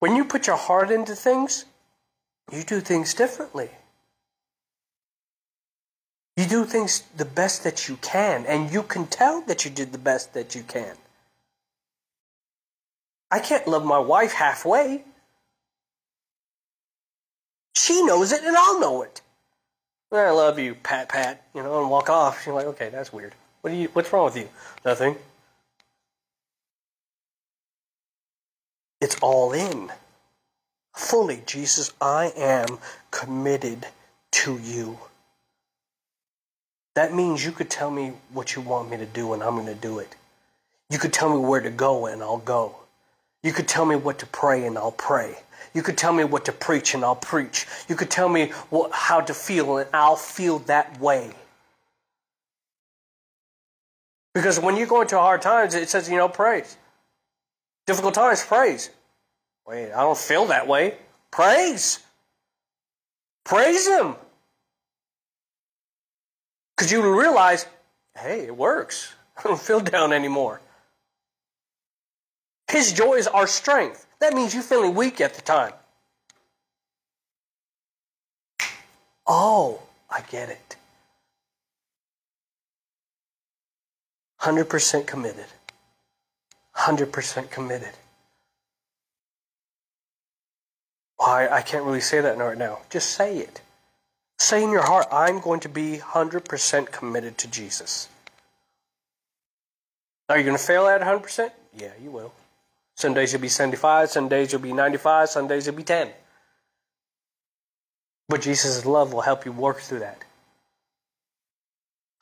When 0.00 0.14
you 0.16 0.24
put 0.24 0.46
your 0.46 0.56
heart 0.56 0.90
into 0.90 1.14
things, 1.14 1.64
you 2.52 2.62
do 2.62 2.80
things 2.80 3.14
differently. 3.14 3.70
You 6.38 6.46
do 6.46 6.64
things 6.64 7.02
the 7.16 7.24
best 7.24 7.64
that 7.64 7.88
you 7.88 7.96
can, 7.96 8.46
and 8.46 8.72
you 8.72 8.84
can 8.84 9.08
tell 9.08 9.40
that 9.48 9.64
you 9.64 9.72
did 9.72 9.90
the 9.90 9.98
best 9.98 10.34
that 10.34 10.54
you 10.54 10.62
can. 10.62 10.94
I 13.28 13.40
can't 13.40 13.66
love 13.66 13.84
my 13.84 13.98
wife 13.98 14.34
halfway. 14.34 15.02
She 17.74 18.04
knows 18.04 18.30
it, 18.30 18.44
and 18.44 18.56
I'll 18.56 18.78
know 18.78 19.02
it. 19.02 19.20
I 20.12 20.30
love 20.30 20.60
you, 20.60 20.76
pat, 20.76 21.08
pat, 21.08 21.42
you 21.56 21.62
know, 21.64 21.80
and 21.80 21.90
walk 21.90 22.08
off. 22.08 22.44
She's 22.44 22.52
like, 22.52 22.66
okay, 22.66 22.88
that's 22.88 23.12
weird. 23.12 23.34
What 23.62 23.70
do 23.70 23.76
you? 23.76 23.88
What's 23.88 24.12
wrong 24.12 24.26
with 24.26 24.36
you? 24.36 24.48
Nothing. 24.84 25.16
It's 29.00 29.16
all 29.20 29.52
in. 29.52 29.90
Fully, 30.94 31.42
Jesus, 31.46 31.92
I 32.00 32.32
am 32.36 32.78
committed 33.10 33.88
to 34.30 34.56
you. 34.58 35.00
That 36.98 37.14
means 37.14 37.44
you 37.44 37.52
could 37.52 37.70
tell 37.70 37.92
me 37.92 38.14
what 38.32 38.56
you 38.56 38.60
want 38.60 38.90
me 38.90 38.96
to 38.96 39.06
do 39.06 39.32
and 39.32 39.40
I'm 39.40 39.54
going 39.54 39.66
to 39.66 39.74
do 39.76 40.00
it. 40.00 40.16
You 40.90 40.98
could 40.98 41.12
tell 41.12 41.30
me 41.30 41.38
where 41.38 41.60
to 41.60 41.70
go 41.70 42.06
and 42.06 42.20
I'll 42.20 42.38
go. 42.38 42.74
You 43.44 43.52
could 43.52 43.68
tell 43.68 43.86
me 43.86 43.94
what 43.94 44.18
to 44.18 44.26
pray 44.26 44.66
and 44.66 44.76
I'll 44.76 44.90
pray. 44.90 45.36
You 45.74 45.84
could 45.84 45.96
tell 45.96 46.12
me 46.12 46.24
what 46.24 46.46
to 46.46 46.52
preach 46.52 46.94
and 46.94 47.04
I'll 47.04 47.14
preach. 47.14 47.68
You 47.88 47.94
could 47.94 48.10
tell 48.10 48.28
me 48.28 48.48
what, 48.70 48.90
how 48.90 49.20
to 49.20 49.32
feel 49.32 49.76
and 49.76 49.88
I'll 49.94 50.16
feel 50.16 50.58
that 50.66 50.98
way. 50.98 51.30
Because 54.34 54.58
when 54.58 54.76
you 54.76 54.84
go 54.84 55.00
into 55.00 55.18
hard 55.18 55.40
times, 55.40 55.76
it 55.76 55.88
says, 55.88 56.10
you 56.10 56.16
know, 56.16 56.28
praise. 56.28 56.76
Difficult 57.86 58.14
times, 58.14 58.44
praise. 58.44 58.90
Wait, 59.68 59.92
I 59.92 60.00
don't 60.00 60.18
feel 60.18 60.46
that 60.46 60.66
way. 60.66 60.96
Praise. 61.30 62.00
Praise 63.44 63.86
Him. 63.86 64.16
Because 66.78 66.92
you 66.92 67.18
realize, 67.18 67.66
hey, 68.16 68.42
it 68.42 68.56
works. 68.56 69.12
I 69.36 69.42
don't 69.42 69.60
feel 69.60 69.80
down 69.80 70.12
anymore. 70.12 70.60
His 72.70 72.92
joy 72.92 73.14
is 73.14 73.26
our 73.26 73.48
strength. 73.48 74.06
That 74.20 74.32
means 74.32 74.54
you're 74.54 74.62
feeling 74.62 74.94
weak 74.94 75.20
at 75.20 75.34
the 75.34 75.42
time. 75.42 75.72
Oh, 79.26 79.82
I 80.08 80.20
get 80.30 80.50
it. 80.50 80.76
100% 84.42 85.04
committed. 85.04 85.46
100% 86.76 87.50
committed. 87.50 87.92
I, 91.18 91.48
I 91.48 91.62
can't 91.62 91.84
really 91.84 92.00
say 92.00 92.20
that 92.20 92.38
right 92.38 92.56
now. 92.56 92.78
Just 92.88 93.10
say 93.10 93.38
it. 93.38 93.62
Say 94.38 94.62
in 94.62 94.70
your 94.70 94.82
heart, 94.82 95.06
I'm 95.10 95.40
going 95.40 95.60
to 95.60 95.68
be 95.68 95.98
100% 95.98 96.92
committed 96.92 97.38
to 97.38 97.48
Jesus. 97.48 98.08
Are 100.28 100.38
you 100.38 100.44
going 100.44 100.56
to 100.56 100.62
fail 100.62 100.86
at 100.86 101.00
100%? 101.00 101.50
Yeah, 101.76 101.90
you 102.02 102.10
will. 102.10 102.32
Some 102.94 103.14
days 103.14 103.32
you'll 103.32 103.42
be 103.42 103.48
75, 103.48 104.10
some 104.10 104.28
days 104.28 104.52
you'll 104.52 104.60
be 104.60 104.72
95, 104.72 105.28
some 105.28 105.48
days 105.48 105.66
you'll 105.66 105.76
be 105.76 105.82
10. 105.82 106.10
But 108.28 108.42
Jesus' 108.42 108.84
love 108.84 109.12
will 109.12 109.22
help 109.22 109.44
you 109.44 109.52
work 109.52 109.80
through 109.80 110.00
that. 110.00 110.22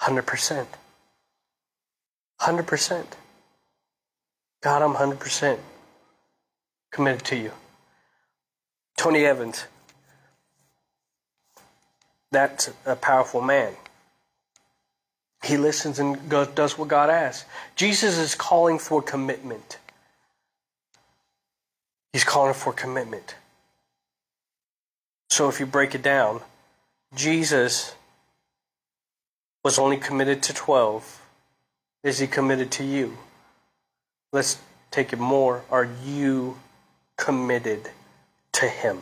100%. 0.02 0.66
100%. 2.40 3.06
God, 4.62 4.82
I'm 4.82 4.94
100% 4.94 5.58
committed 6.92 7.24
to 7.24 7.36
you. 7.36 7.52
Tony 8.96 9.24
Evans, 9.24 9.66
that's 12.36 12.70
a 12.84 12.94
powerful 12.94 13.40
man. 13.40 13.72
He 15.42 15.56
listens 15.56 15.98
and 15.98 16.28
goes, 16.28 16.48
does 16.48 16.76
what 16.76 16.88
God 16.88 17.08
asks. 17.08 17.48
Jesus 17.76 18.18
is 18.18 18.34
calling 18.34 18.78
for 18.78 19.00
commitment. 19.00 19.78
He's 22.12 22.24
calling 22.24 22.52
for 22.52 22.74
commitment. 22.74 23.36
So 25.30 25.48
if 25.48 25.60
you 25.60 25.64
break 25.64 25.94
it 25.94 26.02
down, 26.02 26.42
Jesus 27.14 27.94
was 29.64 29.78
only 29.78 29.96
committed 29.96 30.42
to 30.44 30.52
12. 30.52 31.22
Is 32.04 32.18
he 32.18 32.26
committed 32.26 32.70
to 32.72 32.84
you? 32.84 33.16
Let's 34.30 34.58
take 34.90 35.14
it 35.14 35.18
more. 35.18 35.62
Are 35.70 35.88
you 36.04 36.58
committed 37.16 37.88
to 38.52 38.66
him? 38.66 39.00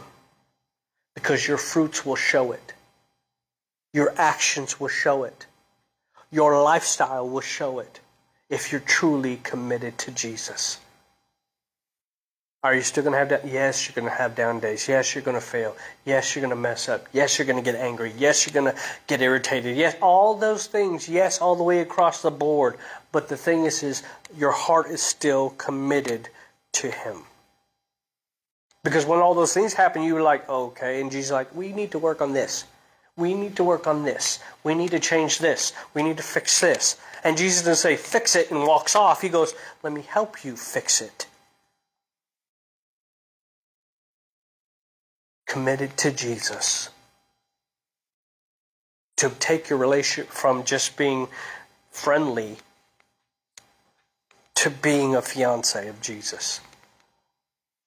Because 1.16 1.48
your 1.48 1.58
fruits 1.58 2.06
will 2.06 2.16
show 2.16 2.52
it. 2.52 2.74
Your 3.94 4.12
actions 4.18 4.78
will 4.78 4.88
show 4.88 5.24
it. 5.24 5.46
Your 6.30 6.60
lifestyle 6.60 7.26
will 7.28 7.40
show 7.40 7.78
it 7.78 8.00
if 8.50 8.72
you're 8.72 8.80
truly 8.80 9.36
committed 9.36 9.96
to 9.98 10.10
Jesus. 10.10 10.78
Are 12.64 12.74
you 12.74 12.80
still 12.80 13.04
going 13.04 13.12
to 13.12 13.18
have 13.18 13.28
that? 13.28 13.46
Yes, 13.46 13.86
you're 13.86 13.94
going 13.94 14.10
to 14.10 14.18
have 14.18 14.34
down 14.34 14.58
days. 14.58 14.88
Yes, 14.88 15.14
you're 15.14 15.22
going 15.22 15.36
to 15.36 15.40
fail. 15.40 15.76
Yes, 16.04 16.34
you're 16.34 16.40
going 16.40 16.50
to 16.50 16.60
mess 16.60 16.88
up. 16.88 17.06
Yes, 17.12 17.38
you're 17.38 17.46
going 17.46 17.62
to 17.62 17.72
get 17.72 17.78
angry. 17.78 18.12
Yes, 18.18 18.46
you're 18.46 18.60
going 18.60 18.74
to 18.74 18.80
get 19.06 19.20
irritated. 19.20 19.76
Yes, 19.76 19.94
all 20.00 20.34
those 20.34 20.66
things. 20.66 21.08
Yes, 21.08 21.40
all 21.40 21.56
the 21.56 21.62
way 21.62 21.80
across 21.80 22.22
the 22.22 22.30
board. 22.30 22.78
But 23.12 23.28
the 23.28 23.36
thing 23.36 23.64
is, 23.64 23.82
is 23.82 24.02
your 24.36 24.50
heart 24.50 24.88
is 24.88 25.02
still 25.02 25.50
committed 25.50 26.30
to 26.72 26.90
Him. 26.90 27.18
Because 28.82 29.06
when 29.06 29.20
all 29.20 29.34
those 29.34 29.54
things 29.54 29.74
happen, 29.74 30.02
you're 30.02 30.22
like, 30.22 30.48
okay. 30.48 31.00
And 31.00 31.12
Jesus 31.12 31.30
like, 31.30 31.54
we 31.54 31.72
need 31.72 31.92
to 31.92 31.98
work 31.98 32.22
on 32.22 32.32
this. 32.32 32.64
We 33.16 33.34
need 33.34 33.56
to 33.56 33.64
work 33.64 33.86
on 33.86 34.04
this. 34.04 34.40
We 34.64 34.74
need 34.74 34.90
to 34.90 35.00
change 35.00 35.38
this. 35.38 35.72
We 35.94 36.02
need 36.02 36.16
to 36.16 36.22
fix 36.22 36.60
this. 36.60 36.98
And 37.22 37.36
Jesus 37.36 37.62
doesn't 37.62 37.76
say, 37.76 37.96
fix 37.96 38.36
it, 38.36 38.50
and 38.50 38.66
walks 38.66 38.96
off. 38.96 39.22
He 39.22 39.28
goes, 39.28 39.54
let 39.82 39.92
me 39.92 40.02
help 40.02 40.44
you 40.44 40.56
fix 40.56 41.00
it. 41.00 41.26
committed 45.54 45.96
to 45.96 46.10
Jesus. 46.10 46.88
To 49.18 49.30
take 49.38 49.68
your 49.68 49.78
relationship 49.78 50.32
from 50.32 50.64
just 50.64 50.96
being 50.96 51.28
friendly 51.92 52.56
to 54.56 54.70
being 54.70 55.14
a 55.14 55.22
fiance 55.22 55.86
of 55.86 56.00
Jesus. 56.00 56.60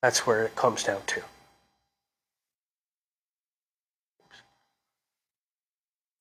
That's 0.01 0.25
where 0.25 0.43
it 0.43 0.55
comes 0.55 0.83
down 0.83 1.01
to. 1.07 1.21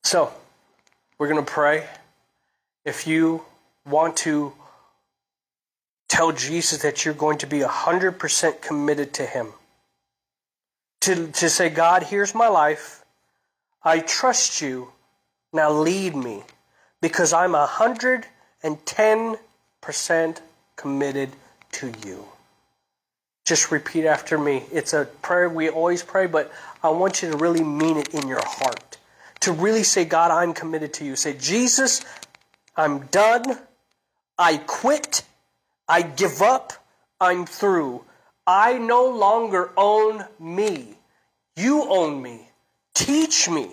So, 0.07 0.31
we're 1.19 1.27
going 1.27 1.45
to 1.45 1.51
pray. 1.51 1.85
If 2.85 3.09
you 3.09 3.43
want 3.85 4.17
to 4.19 4.53
tell 6.07 6.31
Jesus 6.31 6.83
that 6.83 7.05
you're 7.05 7.13
going 7.13 7.39
to 7.39 7.47
be 7.49 7.59
100% 7.59 8.63
committed 8.63 9.15
to 9.15 9.27
Him, 9.27 9.49
to, 11.01 11.27
to 11.27 11.51
say, 11.51 11.71
God, 11.71 12.05
here's 12.05 12.37
my 12.37 12.47
life. 12.47 13.05
I 13.83 13.99
trust 13.99 14.61
you. 14.61 14.93
Now 15.53 15.73
lead 15.73 16.15
me 16.15 16.45
because 17.01 17.33
I'm 17.33 17.55
110% 17.55 20.41
committed 20.77 21.31
to 21.73 21.93
you. 22.07 22.25
Just 23.45 23.73
repeat 23.73 24.05
after 24.05 24.39
me. 24.39 24.63
It's 24.71 24.93
a 24.93 25.07
prayer 25.23 25.49
we 25.49 25.69
always 25.69 26.05
pray, 26.05 26.29
but 26.29 26.53
I 26.81 26.91
want 26.91 27.23
you 27.23 27.33
to 27.33 27.37
really 27.37 27.65
mean 27.65 27.97
it 27.97 28.15
in 28.15 28.29
your 28.29 28.47
heart. 28.47 28.96
To 29.41 29.53
really 29.53 29.83
say, 29.83 30.05
God, 30.05 30.31
I'm 30.31 30.53
committed 30.53 30.95
to 30.95 31.05
you. 31.05 31.17
Say, 31.17 31.35
Jesus, 31.35 32.05
I'm 32.77 33.07
done. 33.07 33.59
I 34.39 34.59
quit. 34.59 35.23
I 35.89 36.03
give 36.03 36.43
up. 36.43 36.73
I'm 37.21 37.47
through. 37.47 38.05
I 38.47 38.79
no 38.79 39.09
longer 39.09 39.73
own 39.77 40.25
me. 40.39 40.97
You 41.57 41.85
own 41.85 42.23
me. 42.23 42.49
Teach 42.95 43.49
me. 43.49 43.71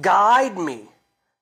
Guide 0.00 0.56
me. 0.58 0.88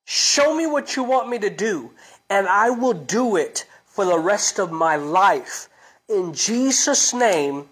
Show 0.04 0.54
me 0.54 0.66
what 0.66 0.96
you 0.96 1.04
want 1.04 1.28
me 1.28 1.38
to 1.38 1.50
do, 1.50 1.92
and 2.28 2.46
I 2.48 2.70
will 2.70 2.92
do 2.92 3.36
it 3.36 3.64
for 3.86 4.04
the 4.04 4.18
rest 4.18 4.58
of 4.58 4.72
my 4.72 4.96
life. 4.96 5.68
In 6.08 6.34
Jesus' 6.34 7.14
name, 7.14 7.68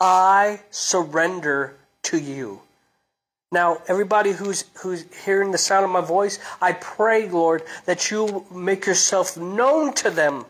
I 0.00 0.60
surrender 0.70 1.76
to 2.02 2.18
you. 2.18 2.60
Now, 3.50 3.78
everybody 3.88 4.32
who's 4.32 4.64
who's 4.82 5.06
hearing 5.24 5.52
the 5.52 5.58
sound 5.58 5.84
of 5.84 5.90
my 5.90 6.02
voice, 6.02 6.38
I 6.60 6.72
pray, 6.72 7.28
Lord, 7.28 7.62
that 7.86 8.10
you 8.10 8.44
make 8.54 8.84
yourself 8.84 9.36
known 9.38 9.94
to 9.94 10.10
them, 10.10 10.44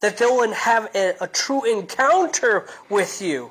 that 0.00 0.16
they 0.16 0.26
will 0.26 0.52
have 0.52 0.90
a, 0.94 1.14
a 1.20 1.28
true 1.28 1.64
encounter 1.70 2.66
with 2.88 3.20
you, 3.20 3.50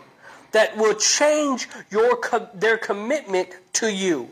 that 0.51 0.75
will 0.77 0.95
change 0.95 1.69
your 1.91 2.19
their 2.55 2.77
commitment 2.77 3.49
to 3.73 3.91
you. 3.91 4.31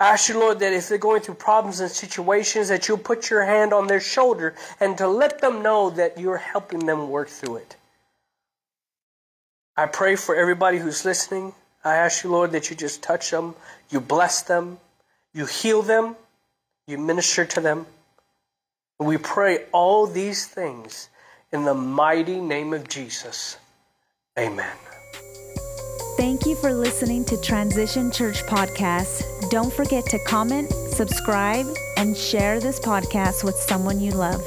I 0.00 0.10
ask 0.14 0.28
you, 0.28 0.40
Lord, 0.40 0.58
that 0.58 0.72
if 0.72 0.88
they're 0.88 0.98
going 0.98 1.22
through 1.22 1.36
problems 1.36 1.78
and 1.78 1.88
situations, 1.88 2.66
that 2.68 2.88
you'll 2.88 2.98
put 2.98 3.30
your 3.30 3.44
hand 3.44 3.72
on 3.72 3.86
their 3.86 4.00
shoulder 4.00 4.56
and 4.80 4.98
to 4.98 5.06
let 5.06 5.40
them 5.40 5.62
know 5.62 5.90
that 5.90 6.18
you're 6.18 6.36
helping 6.36 6.84
them 6.84 7.10
work 7.10 7.28
through 7.28 7.56
it. 7.56 7.76
I 9.76 9.86
pray 9.86 10.16
for 10.16 10.34
everybody 10.34 10.78
who's 10.78 11.04
listening. 11.04 11.54
I 11.84 11.96
ask 11.96 12.24
you, 12.24 12.30
Lord, 12.30 12.52
that 12.52 12.70
you 12.70 12.76
just 12.76 13.02
touch 13.02 13.30
them, 13.30 13.54
you 13.90 14.00
bless 14.00 14.42
them, 14.42 14.78
you 15.34 15.46
heal 15.46 15.82
them, 15.82 16.16
you 16.86 16.98
minister 16.98 17.44
to 17.44 17.60
them. 17.60 17.86
We 18.98 19.18
pray 19.18 19.64
all 19.72 20.06
these 20.06 20.46
things 20.46 21.08
in 21.52 21.64
the 21.64 21.74
mighty 21.74 22.40
name 22.40 22.72
of 22.72 22.88
Jesus. 22.88 23.58
Amen. 24.38 24.76
Thank 26.16 26.46
you 26.46 26.54
for 26.56 26.72
listening 26.72 27.24
to 27.26 27.40
Transition 27.40 28.10
Church 28.10 28.42
Podcast. 28.44 29.50
Don't 29.50 29.72
forget 29.72 30.06
to 30.06 30.18
comment, 30.26 30.72
subscribe, 30.72 31.66
and 31.96 32.16
share 32.16 32.60
this 32.60 32.78
podcast 32.78 33.44
with 33.44 33.56
someone 33.56 34.00
you 34.00 34.12
love. 34.12 34.42